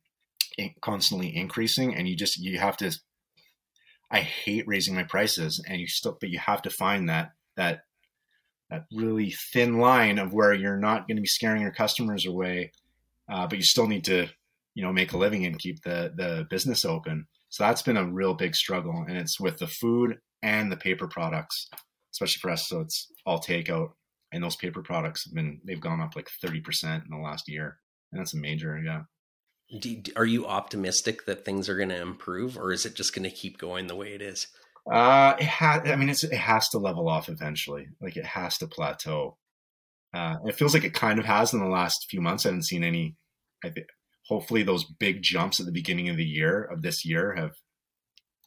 constantly 0.80 1.36
increasing, 1.36 1.94
and 1.94 2.08
you 2.08 2.16
just 2.16 2.38
you 2.38 2.58
have 2.58 2.78
to. 2.78 2.98
I 4.10 4.20
hate 4.20 4.66
raising 4.66 4.94
my 4.94 5.02
prices, 5.02 5.62
and 5.68 5.78
you 5.78 5.88
still, 5.88 6.16
but 6.18 6.30
you 6.30 6.38
have 6.38 6.62
to 6.62 6.70
find 6.70 7.10
that 7.10 7.32
that 7.56 7.82
that 8.70 8.86
really 8.94 9.34
thin 9.52 9.78
line 9.78 10.18
of 10.18 10.32
where 10.32 10.54
you're 10.54 10.78
not 10.78 11.06
going 11.06 11.16
to 11.18 11.22
be 11.22 11.28
scaring 11.28 11.60
your 11.60 11.70
customers 11.70 12.24
away, 12.24 12.72
uh, 13.30 13.46
but 13.46 13.58
you 13.58 13.64
still 13.64 13.86
need 13.86 14.04
to, 14.04 14.26
you 14.74 14.82
know, 14.82 14.92
make 14.92 15.12
a 15.12 15.18
living 15.18 15.44
and 15.44 15.58
keep 15.58 15.82
the 15.82 16.14
the 16.16 16.46
business 16.48 16.86
open. 16.86 17.26
So 17.50 17.64
that's 17.64 17.82
been 17.82 17.98
a 17.98 18.10
real 18.10 18.32
big 18.32 18.56
struggle, 18.56 19.04
and 19.06 19.18
it's 19.18 19.38
with 19.38 19.58
the 19.58 19.68
food 19.68 20.18
and 20.42 20.72
the 20.72 20.78
paper 20.78 21.08
products 21.08 21.68
especially 22.16 22.40
for 22.40 22.50
us. 22.50 22.68
So 22.68 22.80
it's 22.80 23.12
all 23.24 23.38
takeout, 23.38 23.90
and 24.32 24.42
those 24.42 24.56
paper 24.56 24.82
products 24.82 25.24
have 25.24 25.34
been 25.34 25.60
they've 25.64 25.80
gone 25.80 26.00
up 26.00 26.16
like 26.16 26.28
thirty 26.42 26.60
percent 26.60 27.04
in 27.04 27.16
the 27.16 27.22
last 27.22 27.44
year, 27.48 27.78
and 28.12 28.20
that's 28.20 28.34
a 28.34 28.38
major, 28.38 28.80
yeah. 28.84 29.02
Do, 29.80 30.00
are 30.14 30.24
you 30.24 30.46
optimistic 30.46 31.26
that 31.26 31.44
things 31.44 31.68
are 31.68 31.76
going 31.76 31.88
to 31.88 32.00
improve, 32.00 32.56
or 32.56 32.72
is 32.72 32.86
it 32.86 32.94
just 32.94 33.14
going 33.14 33.28
to 33.28 33.36
keep 33.36 33.58
going 33.58 33.88
the 33.88 33.96
way 33.96 34.14
it 34.14 34.22
is? 34.22 34.46
Uh, 34.90 35.34
it 35.40 35.46
has. 35.46 35.82
I 35.86 35.96
mean, 35.96 36.08
it's 36.08 36.22
it 36.22 36.32
has 36.34 36.68
to 36.68 36.78
level 36.78 37.08
off 37.08 37.28
eventually. 37.28 37.88
Like 38.00 38.16
it 38.16 38.26
has 38.26 38.58
to 38.58 38.68
plateau. 38.68 39.36
Uh, 40.14 40.36
it 40.46 40.54
feels 40.54 40.72
like 40.72 40.84
it 40.84 40.94
kind 40.94 41.18
of 41.18 41.24
has 41.24 41.52
in 41.52 41.60
the 41.60 41.66
last 41.66 42.06
few 42.08 42.20
months. 42.20 42.46
I 42.46 42.50
haven't 42.50 42.66
seen 42.66 42.84
any. 42.84 43.16
I 43.64 43.70
think 43.70 43.86
hopefully 44.28 44.62
those 44.62 44.84
big 44.84 45.22
jumps 45.22 45.58
at 45.58 45.66
the 45.66 45.72
beginning 45.72 46.08
of 46.08 46.16
the 46.16 46.24
year 46.24 46.62
of 46.62 46.82
this 46.82 47.04
year 47.04 47.34
have 47.34 47.52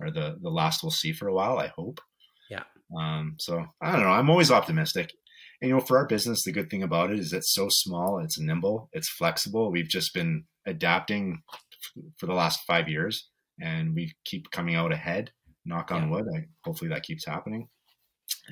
are 0.02 0.12
the 0.12 0.38
the 0.42 0.50
last 0.50 0.82
we'll 0.82 0.92
see 0.92 1.12
for 1.12 1.28
a 1.28 1.34
while. 1.34 1.60
I 1.60 1.68
hope. 1.68 2.00
Um, 2.98 3.36
so 3.40 3.66
I 3.82 3.94
don't 3.94 4.04
know. 4.04 4.10
I'm 4.10 4.30
always 4.30 4.52
optimistic. 4.52 5.12
And 5.62 5.70
you 5.70 5.76
know, 5.76 5.82
for 5.82 5.98
our 5.98 6.08
business, 6.08 6.44
the 6.44 6.52
good 6.52 6.70
thing 6.70 6.84
about 6.84 7.12
it 7.12 7.20
is 7.20 7.34
it's 7.34 7.54
so 7.54 7.68
small, 7.70 8.20
it's 8.20 8.40
nimble, 8.40 8.90
it's 8.94 9.10
flexible. 9.10 9.72
We've 9.72 9.88
just 9.88 10.14
been 10.14 10.46
adapting 10.66 11.44
for 12.18 12.26
the 12.26 12.34
last 12.34 12.62
five 12.66 12.88
years, 12.88 13.30
and 13.62 13.94
we 13.94 14.14
keep 14.26 14.52
coming 14.52 14.76
out 14.76 14.94
ahead. 14.94 15.32
Knock 15.66 15.92
on 15.92 16.04
yeah. 16.04 16.10
wood. 16.10 16.26
I, 16.34 16.46
hopefully 16.64 16.90
that 16.92 17.04
keeps 17.04 17.26
happening. 17.26 17.68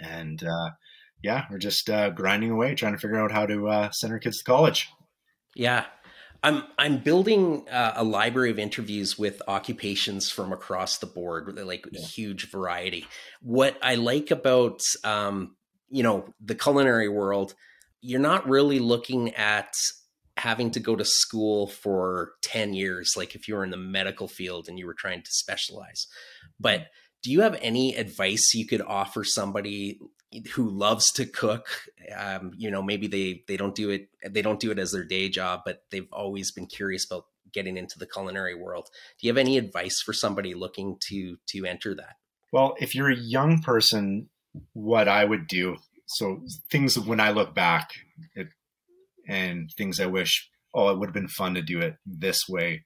And 0.04 0.43
uh, 0.43 0.71
yeah, 1.23 1.45
we're 1.50 1.58
just 1.58 1.89
uh, 1.89 2.10
grinding 2.10 2.52
away, 2.52 2.76
trying 2.76 2.93
to 2.93 3.00
figure 3.00 3.19
out 3.19 3.32
how 3.32 3.45
to 3.45 3.67
uh, 3.67 3.91
send 3.91 4.12
our 4.13 4.19
kids 4.19 4.39
to 4.39 4.43
college. 4.43 4.89
Yeah, 5.56 5.86
I'm 6.43 6.63
I'm 6.78 7.00
building 7.00 7.67
uh, 7.69 7.93
a 7.95 8.04
library 8.04 8.52
of 8.52 8.60
interviews 8.60 9.17
with 9.17 9.41
occupations 9.47 10.30
from 10.30 10.54
across 10.54 11.00
the 11.00 11.08
board, 11.08 11.58
like 11.60 11.86
yeah. 11.91 12.02
huge 12.02 12.50
variety. 12.52 13.06
What 13.41 13.78
I 13.82 13.95
like 13.95 14.32
about 14.32 14.82
um, 15.04 15.56
you 15.89 16.04
know 16.04 16.34
the 16.39 16.56
culinary 16.56 17.10
world, 17.10 17.54
you're 18.02 18.19
not 18.19 18.47
really 18.47 18.80
looking 18.80 19.34
at 19.36 19.73
having 20.38 20.69
to 20.71 20.80
go 20.80 20.95
to 20.95 21.04
school 21.04 21.67
for 21.67 22.34
10 22.43 22.73
years 22.73 23.13
like 23.17 23.34
if 23.34 23.47
you 23.47 23.56
were 23.56 23.63
in 23.63 23.71
the 23.71 23.78
medical 23.78 24.28
field 24.28 24.67
and 24.69 24.78
you 24.78 24.86
were 24.86 24.93
trying 24.93 25.21
to 25.23 25.32
specialize 25.32 26.06
but 26.60 26.88
do 27.23 27.32
you 27.32 27.41
have 27.41 27.58
any 27.60 27.95
advice 27.95 28.54
you 28.54 28.67
could 28.67 28.82
offer 28.82 29.23
somebody 29.23 30.00
who 30.54 30.70
loves 30.70 31.06
to 31.13 31.26
cook 31.26 31.68
um, 32.18 32.52
you 32.58 32.70
know 32.70 32.82
maybe 32.82 33.08
they 33.08 33.44
they 33.48 33.56
don't 33.56 33.76
do 33.76 33.90
it 33.90 34.10
they 34.30 34.42
don't 34.42 34.60
do 34.60 34.72
it 34.72 34.80
as 34.80 34.92
their 34.92 35.04
day 35.04 35.30
job 35.30 35.62
but 35.66 35.84
they've 35.90 36.12
always 36.12 36.52
been 36.52 36.66
curious 36.66 37.06
about 37.06 37.26
getting 37.54 37.78
into 37.78 37.98
the 37.98 38.06
culinary 38.06 38.54
world. 38.54 38.90
Do 39.20 39.26
you 39.26 39.32
have 39.32 39.38
any 39.38 39.58
advice 39.58 40.02
for 40.06 40.13
somebody 40.13 40.54
looking 40.54 40.98
to 41.10 41.38
to 41.48 41.66
enter 41.66 41.96
that? 41.96 42.18
Well 42.52 42.76
if 42.80 42.94
you're 42.94 43.12
a 43.12 43.16
young 43.16 43.62
person 43.62 44.30
what 44.74 45.08
i 45.08 45.24
would 45.24 45.48
do 45.48 45.78
so 46.08 46.42
things 46.72 46.98
when 46.98 47.20
i 47.20 47.30
look 47.30 47.54
back 47.54 47.92
it, 48.34 48.48
and 49.28 49.70
things 49.78 50.00
i 50.00 50.06
wish 50.06 50.50
oh 50.74 50.90
it 50.90 50.98
would 50.98 51.10
have 51.10 51.13
been 51.13 51.28
fun 51.28 51.54
to 51.54 51.62
do 51.62 51.80
it 51.80 51.96
this 52.06 52.48
way. 52.50 52.86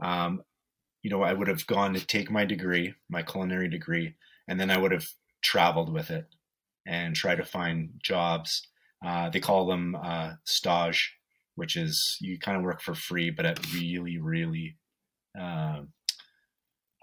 Um, 0.00 0.42
you 1.02 1.10
know 1.10 1.22
i 1.22 1.32
would 1.32 1.48
have 1.48 1.66
gone 1.66 1.94
to 1.94 2.06
take 2.06 2.30
my 2.30 2.44
degree 2.44 2.94
my 3.08 3.22
culinary 3.22 3.68
degree 3.68 4.14
and 4.46 4.60
then 4.60 4.70
i 4.70 4.76
would 4.76 4.92
have 4.92 5.06
traveled 5.42 5.92
with 5.92 6.10
it 6.10 6.26
and 6.88 7.14
try 7.14 7.36
to 7.36 7.44
find 7.44 7.90
jobs. 8.02 8.66
Uh, 9.04 9.28
they 9.28 9.40
call 9.40 9.66
them 9.66 9.94
uh, 10.02 10.32
stage, 10.44 11.14
which 11.54 11.76
is 11.76 12.16
you 12.20 12.38
kind 12.38 12.56
of 12.56 12.64
work 12.64 12.80
for 12.80 12.94
free, 12.94 13.30
but 13.30 13.46
at 13.46 13.72
really, 13.72 14.18
really 14.18 14.76
uh, 15.38 15.82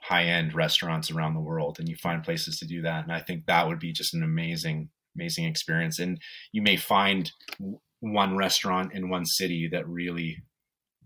high 0.02 0.26
end 0.26 0.54
restaurants 0.54 1.12
around 1.12 1.36
the 1.36 1.40
world. 1.40 1.78
And 1.80 1.88
you 1.88 1.96
find 1.96 2.24
places 2.24 2.58
to 2.60 2.66
do 2.66 2.82
that. 2.82 3.04
And 3.04 3.14
I 3.14 3.22
think 3.22 3.46
that 3.46 3.68
would 3.68 3.80
be 3.80 3.94
just 3.94 4.14
an 4.14 4.24
amazing 4.24 4.90
amazing 5.16 5.46
experience. 5.46 6.00
And 6.00 6.20
you 6.52 6.62
may 6.62 6.76
find 6.76 7.32
one 8.02 8.36
restaurant 8.36 8.92
in 8.94 9.10
one 9.10 9.26
city 9.26 9.70
that 9.72 9.88
really 9.88 10.44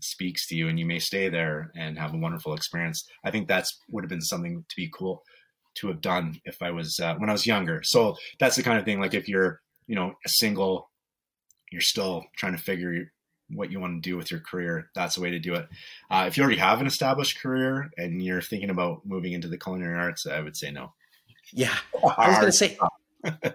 speaks 0.00 0.48
to 0.48 0.56
you 0.56 0.66
and 0.68 0.80
you 0.80 0.86
may 0.86 0.98
stay 0.98 1.28
there 1.28 1.70
and 1.76 1.98
have 1.98 2.14
a 2.14 2.18
wonderful 2.18 2.54
experience. 2.54 3.06
I 3.24 3.30
think 3.30 3.46
that's 3.46 3.78
would 3.90 4.02
have 4.02 4.08
been 4.08 4.20
something 4.20 4.64
to 4.68 4.76
be 4.76 4.90
cool 4.92 5.22
to 5.76 5.88
have 5.88 6.00
done 6.00 6.40
if 6.44 6.62
I 6.62 6.70
was 6.70 6.98
uh, 7.00 7.14
when 7.16 7.28
I 7.28 7.32
was 7.32 7.46
younger. 7.46 7.82
So 7.84 8.16
that's 8.38 8.56
the 8.56 8.62
kind 8.62 8.78
of 8.78 8.84
thing 8.84 9.00
like 9.00 9.14
if 9.14 9.28
you're, 9.28 9.60
you 9.86 9.94
know, 9.94 10.14
a 10.24 10.28
single 10.28 10.90
you're 11.70 11.80
still 11.80 12.24
trying 12.36 12.56
to 12.56 12.62
figure 12.62 13.12
what 13.48 13.70
you 13.70 13.80
want 13.80 14.02
to 14.02 14.08
do 14.08 14.16
with 14.16 14.30
your 14.30 14.40
career, 14.40 14.90
that's 14.94 15.16
the 15.16 15.20
way 15.20 15.30
to 15.30 15.38
do 15.38 15.54
it. 15.54 15.68
Uh, 16.10 16.24
if 16.26 16.36
you 16.36 16.42
already 16.42 16.58
have 16.58 16.80
an 16.80 16.86
established 16.86 17.40
career 17.40 17.90
and 17.96 18.22
you're 18.22 18.42
thinking 18.42 18.70
about 18.70 19.04
moving 19.04 19.32
into 19.32 19.48
the 19.48 19.58
culinary 19.58 19.98
arts, 19.98 20.26
I 20.26 20.40
would 20.40 20.56
say 20.56 20.70
no. 20.70 20.92
Yeah, 21.52 21.74
I 22.16 22.28
was 22.28 22.36
going 22.36 22.46
to 22.46 22.52
say, 22.52 22.78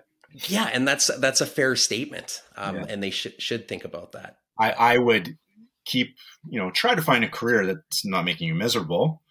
yeah, 0.50 0.70
and 0.74 0.88
that's 0.88 1.08
that's 1.20 1.42
a 1.42 1.46
fair 1.46 1.76
statement, 1.76 2.42
um, 2.58 2.76
yeah. 2.78 2.86
and 2.90 3.02
they 3.02 3.10
should 3.10 3.42
should 3.42 3.68
think 3.68 3.86
about 3.86 4.14
that. 4.14 4.38
I, 4.60 4.72
I 4.72 4.98
would 4.98 5.38
keep, 5.86 6.16
you 6.50 6.60
know, 6.60 6.72
try 6.72 6.96
to 6.96 7.02
find 7.02 7.24
a 7.24 7.30
career 7.30 7.66
that's 7.66 8.06
not 8.06 8.26
making 8.26 8.48
you 8.48 8.56
miserable, 8.56 9.22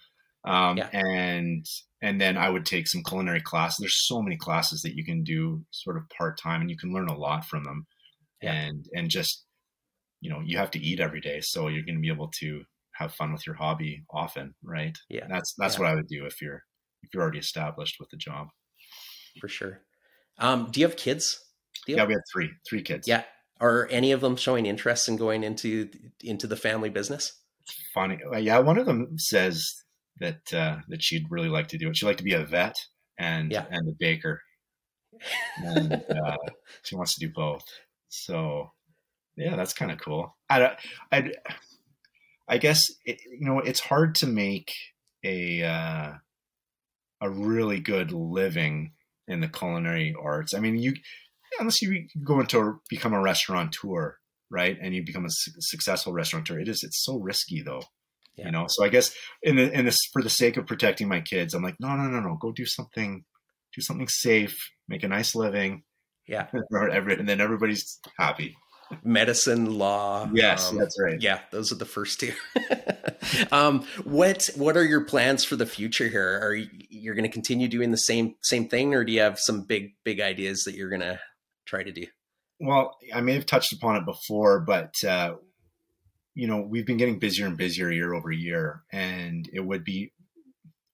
um, 0.44 0.76
yeah. 0.76 0.88
and 0.92 1.66
and 2.02 2.20
then 2.20 2.36
I 2.36 2.50
would 2.50 2.66
take 2.66 2.86
some 2.86 3.02
culinary 3.02 3.40
classes. 3.40 3.78
There's 3.80 4.06
so 4.06 4.20
many 4.20 4.36
classes 4.36 4.82
that 4.82 4.94
you 4.94 5.04
can 5.04 5.24
do 5.24 5.64
sort 5.70 5.96
of 5.96 6.08
part 6.16 6.38
time, 6.38 6.60
and 6.60 6.70
you 6.70 6.76
can 6.76 6.92
learn 6.92 7.08
a 7.08 7.16
lot 7.16 7.46
from 7.46 7.64
them, 7.64 7.86
yeah. 8.42 8.52
and 8.52 8.86
and 8.94 9.08
just 9.08 9.44
you 10.20 10.30
know 10.30 10.40
you 10.44 10.58
have 10.58 10.70
to 10.72 10.80
eat 10.80 11.00
every 11.00 11.20
day, 11.20 11.40
so 11.40 11.68
you're 11.68 11.84
going 11.84 11.96
to 11.96 12.02
be 12.02 12.12
able 12.12 12.30
to 12.40 12.62
have 12.92 13.14
fun 13.14 13.32
with 13.32 13.46
your 13.46 13.56
hobby 13.56 14.04
often, 14.10 14.54
right? 14.62 14.96
Yeah, 15.08 15.22
and 15.22 15.32
that's 15.32 15.54
that's 15.58 15.78
what 15.78 15.88
I 15.88 15.94
would 15.94 16.08
do 16.08 16.26
if 16.26 16.42
you're 16.42 16.62
if 17.02 17.12
you're 17.12 17.22
already 17.22 17.38
established 17.38 17.96
with 17.98 18.10
the 18.10 18.16
job. 18.16 18.48
For 19.40 19.48
sure. 19.48 19.80
Um, 20.38 20.68
do 20.70 20.80
you 20.80 20.86
have 20.86 20.96
kids? 20.96 21.40
You 21.86 21.96
yeah, 21.96 22.04
we 22.04 22.14
have 22.14 22.22
three, 22.32 22.50
three 22.68 22.82
kids. 22.82 23.06
Yeah. 23.08 23.24
Are 23.60 23.88
any 23.90 24.12
of 24.12 24.20
them 24.20 24.36
showing 24.36 24.66
interest 24.66 25.08
in 25.08 25.16
going 25.16 25.44
into 25.44 25.88
into 26.22 26.46
the 26.46 26.56
family 26.56 26.90
business? 26.90 27.40
It's 27.60 27.76
funny. 27.94 28.18
Yeah, 28.40 28.58
one 28.58 28.78
of 28.78 28.86
them 28.86 29.16
says 29.16 29.83
that 30.20 30.52
uh, 30.52 30.78
that 30.88 31.02
she'd 31.02 31.30
really 31.30 31.48
like 31.48 31.68
to 31.68 31.78
do 31.78 31.88
it. 31.88 31.96
She'd 31.96 32.06
like 32.06 32.18
to 32.18 32.24
be 32.24 32.34
a 32.34 32.44
vet 32.44 32.76
and 33.18 33.50
yeah. 33.52 33.64
and 33.70 33.88
a 33.88 33.92
baker, 33.98 34.42
and 35.58 35.92
uh, 35.92 36.36
she 36.82 36.96
wants 36.96 37.14
to 37.14 37.26
do 37.26 37.32
both. 37.34 37.64
So, 38.08 38.72
yeah, 39.36 39.56
that's 39.56 39.72
kind 39.72 39.90
of 39.90 40.00
cool. 40.00 40.36
I 40.48 40.76
I 41.10 41.32
I 42.48 42.58
guess 42.58 42.90
it, 43.04 43.20
you 43.26 43.46
know 43.46 43.58
it's 43.58 43.80
hard 43.80 44.14
to 44.16 44.26
make 44.26 44.72
a 45.24 45.62
uh, 45.62 46.12
a 47.20 47.30
really 47.30 47.80
good 47.80 48.12
living 48.12 48.92
in 49.26 49.40
the 49.40 49.48
culinary 49.48 50.14
arts. 50.20 50.54
I 50.54 50.60
mean, 50.60 50.78
you 50.78 50.94
unless 51.58 51.80
you 51.82 52.06
go 52.22 52.40
into 52.40 52.80
become 52.88 53.14
a 53.14 53.20
restaurateur, 53.20 54.18
right, 54.50 54.76
and 54.80 54.94
you 54.94 55.04
become 55.04 55.24
a 55.24 55.30
su- 55.30 55.52
successful 55.58 56.12
restaurateur, 56.12 56.60
it 56.60 56.68
is 56.68 56.82
it's 56.82 57.02
so 57.02 57.18
risky 57.18 57.62
though. 57.62 57.82
Yeah. 58.36 58.46
You 58.46 58.52
know, 58.52 58.66
so 58.68 58.84
I 58.84 58.88
guess 58.88 59.14
in 59.42 59.56
the 59.56 59.70
in 59.70 59.84
this 59.84 60.00
for 60.12 60.22
the 60.22 60.30
sake 60.30 60.56
of 60.56 60.66
protecting 60.66 61.08
my 61.08 61.20
kids, 61.20 61.54
I'm 61.54 61.62
like, 61.62 61.76
no, 61.78 61.94
no, 61.94 62.08
no, 62.08 62.20
no, 62.20 62.36
go 62.40 62.50
do 62.50 62.66
something, 62.66 63.24
do 63.74 63.80
something 63.80 64.08
safe, 64.08 64.56
make 64.88 65.04
a 65.04 65.08
nice 65.08 65.36
living, 65.36 65.84
yeah, 66.26 66.48
and 66.70 67.28
then 67.28 67.40
everybody's 67.40 68.00
happy 68.18 68.56
medicine 69.02 69.78
law. 69.78 70.28
Yes, 70.32 70.70
um, 70.70 70.78
that's 70.78 71.00
right. 71.00 71.20
Yeah, 71.20 71.40
those 71.50 71.72
are 71.72 71.76
the 71.76 71.84
first 71.84 72.20
two. 72.20 72.32
um, 73.52 73.84
what 74.04 74.50
what 74.56 74.76
are 74.76 74.84
your 74.84 75.02
plans 75.04 75.44
for 75.44 75.56
the 75.56 75.66
future 75.66 76.08
here? 76.08 76.40
Are 76.42 76.54
you 76.54 76.68
you're 76.88 77.14
going 77.14 77.24
to 77.24 77.32
continue 77.32 77.68
doing 77.68 77.90
the 77.90 77.96
same 77.96 78.34
same 78.42 78.68
thing, 78.68 78.94
or 78.94 79.04
do 79.04 79.12
you 79.12 79.20
have 79.20 79.38
some 79.38 79.62
big 79.62 79.92
big 80.04 80.20
ideas 80.20 80.64
that 80.64 80.74
you're 80.74 80.90
going 80.90 81.00
to 81.00 81.18
try 81.66 81.82
to 81.82 81.92
do? 81.92 82.06
Well, 82.60 82.96
I 83.12 83.20
may 83.20 83.34
have 83.34 83.46
touched 83.46 83.72
upon 83.72 83.96
it 83.96 84.04
before, 84.04 84.60
but 84.60 84.94
uh, 85.06 85.34
you 86.34 86.46
know 86.46 86.60
we've 86.60 86.86
been 86.86 86.96
getting 86.96 87.18
busier 87.18 87.46
and 87.46 87.56
busier 87.56 87.90
year 87.90 88.14
over 88.14 88.30
year, 88.30 88.82
and 88.92 89.48
it 89.52 89.60
would 89.60 89.84
be 89.84 90.12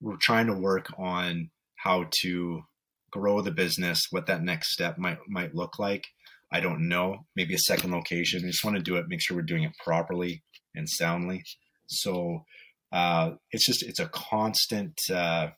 we're 0.00 0.16
trying 0.16 0.46
to 0.46 0.54
work 0.54 0.86
on 0.98 1.50
how 1.76 2.06
to 2.22 2.62
grow 3.10 3.40
the 3.40 3.50
business, 3.50 4.06
what 4.10 4.26
that 4.26 4.42
next 4.42 4.72
step 4.72 4.98
might 4.98 5.18
might 5.28 5.54
look 5.54 5.78
like 5.78 6.06
I 6.52 6.60
don't 6.60 6.88
know. 6.88 7.26
Maybe 7.36 7.54
a 7.54 7.58
second 7.58 7.92
location. 7.92 8.42
I 8.44 8.48
just 8.48 8.64
want 8.64 8.76
to 8.76 8.82
do 8.82 8.96
it, 8.96 9.06
make 9.08 9.20
sure 9.22 9.36
we're 9.36 9.42
doing 9.42 9.62
it 9.62 9.72
properly 9.82 10.42
and 10.74 10.88
soundly. 10.88 11.44
So 11.86 12.44
uh, 12.92 13.32
it's 13.52 13.66
just 13.66 13.82
it's 13.82 14.00
a 14.00 14.08
constant 14.08 14.98
uh, 15.12 15.48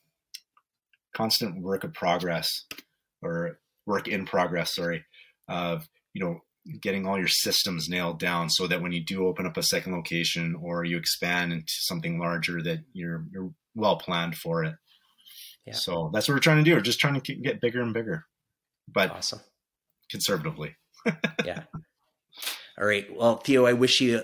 constant 1.15 1.63
work 1.63 1.85
of 1.85 1.95
progress 1.95 2.49
or 3.23 3.59
work 3.87 4.07
in 4.07 4.27
progress. 4.27 4.75
Sorry, 4.75 5.05
of 5.49 5.89
you 6.13 6.25
know 6.25 6.41
getting 6.81 7.07
all 7.07 7.19
your 7.19 7.29
systems 7.29 7.89
nailed 7.89 8.19
down 8.19 8.49
so 8.49 8.67
that 8.67 8.81
when 8.81 8.93
you 8.93 9.05
do 9.05 9.27
open 9.27 9.47
up 9.47 9.57
a 9.57 9.63
second 9.63 9.95
location 9.95 10.57
or 10.63 10.85
you 10.85 10.97
expand 10.97 11.53
into 11.53 11.73
something 11.73 12.19
larger 12.19 12.63
that 12.63 12.81
you're 12.93 13.25
you're 13.33 13.51
well 13.75 13.97
planned 13.97 14.37
for 14.37 14.65
it. 14.65 14.75
Yeah. 15.67 15.75
So 15.75 16.11
that's 16.13 16.29
what 16.29 16.35
we're 16.35 16.41
trying 16.41 16.59
to 16.59 16.65
do. 16.65 16.75
We're 16.75 16.81
just 16.81 17.01
trying 17.01 17.21
to 17.21 17.35
get 17.35 17.61
bigger 17.61 17.81
and 17.81 17.95
bigger, 17.95 18.27
but 18.89 19.11
awesome. 19.11 19.41
conservatively 20.11 20.77
yeah. 21.45 21.65
All 22.79 22.87
right. 22.87 23.07
Well, 23.15 23.37
Theo, 23.37 23.67
I 23.67 23.75
wish 23.75 24.01
you 24.01 24.23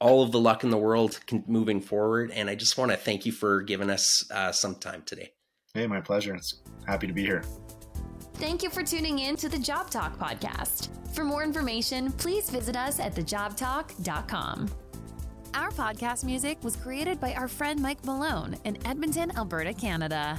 all 0.00 0.22
of 0.22 0.30
the 0.30 0.38
luck 0.38 0.62
in 0.62 0.70
the 0.70 0.78
world 0.78 1.18
moving 1.46 1.80
forward. 1.80 2.30
And 2.30 2.48
I 2.48 2.54
just 2.54 2.78
want 2.78 2.90
to 2.92 2.96
thank 2.96 3.26
you 3.26 3.32
for 3.32 3.62
giving 3.62 3.90
us 3.90 4.30
uh, 4.30 4.52
some 4.52 4.76
time 4.76 5.02
today. 5.04 5.32
Hey, 5.74 5.86
my 5.86 6.00
pleasure. 6.00 6.34
It's 6.34 6.60
happy 6.86 7.06
to 7.06 7.12
be 7.12 7.24
here. 7.24 7.42
Thank 8.38 8.62
you 8.62 8.70
for 8.70 8.84
tuning 8.84 9.18
in 9.18 9.34
to 9.36 9.48
the 9.48 9.58
Job 9.58 9.90
Talk 9.90 10.16
podcast. 10.16 10.90
For 11.12 11.24
more 11.24 11.42
information, 11.42 12.12
please 12.12 12.48
visit 12.48 12.76
us 12.76 13.00
at 13.00 13.12
thejobtalk.com. 13.14 14.68
Our 15.54 15.70
podcast 15.70 16.24
music 16.24 16.62
was 16.62 16.76
created 16.76 17.18
by 17.18 17.34
our 17.34 17.48
friend 17.48 17.82
Mike 17.82 18.04
Malone 18.04 18.56
in 18.64 18.78
Edmonton, 18.86 19.36
Alberta, 19.36 19.74
Canada. 19.74 20.38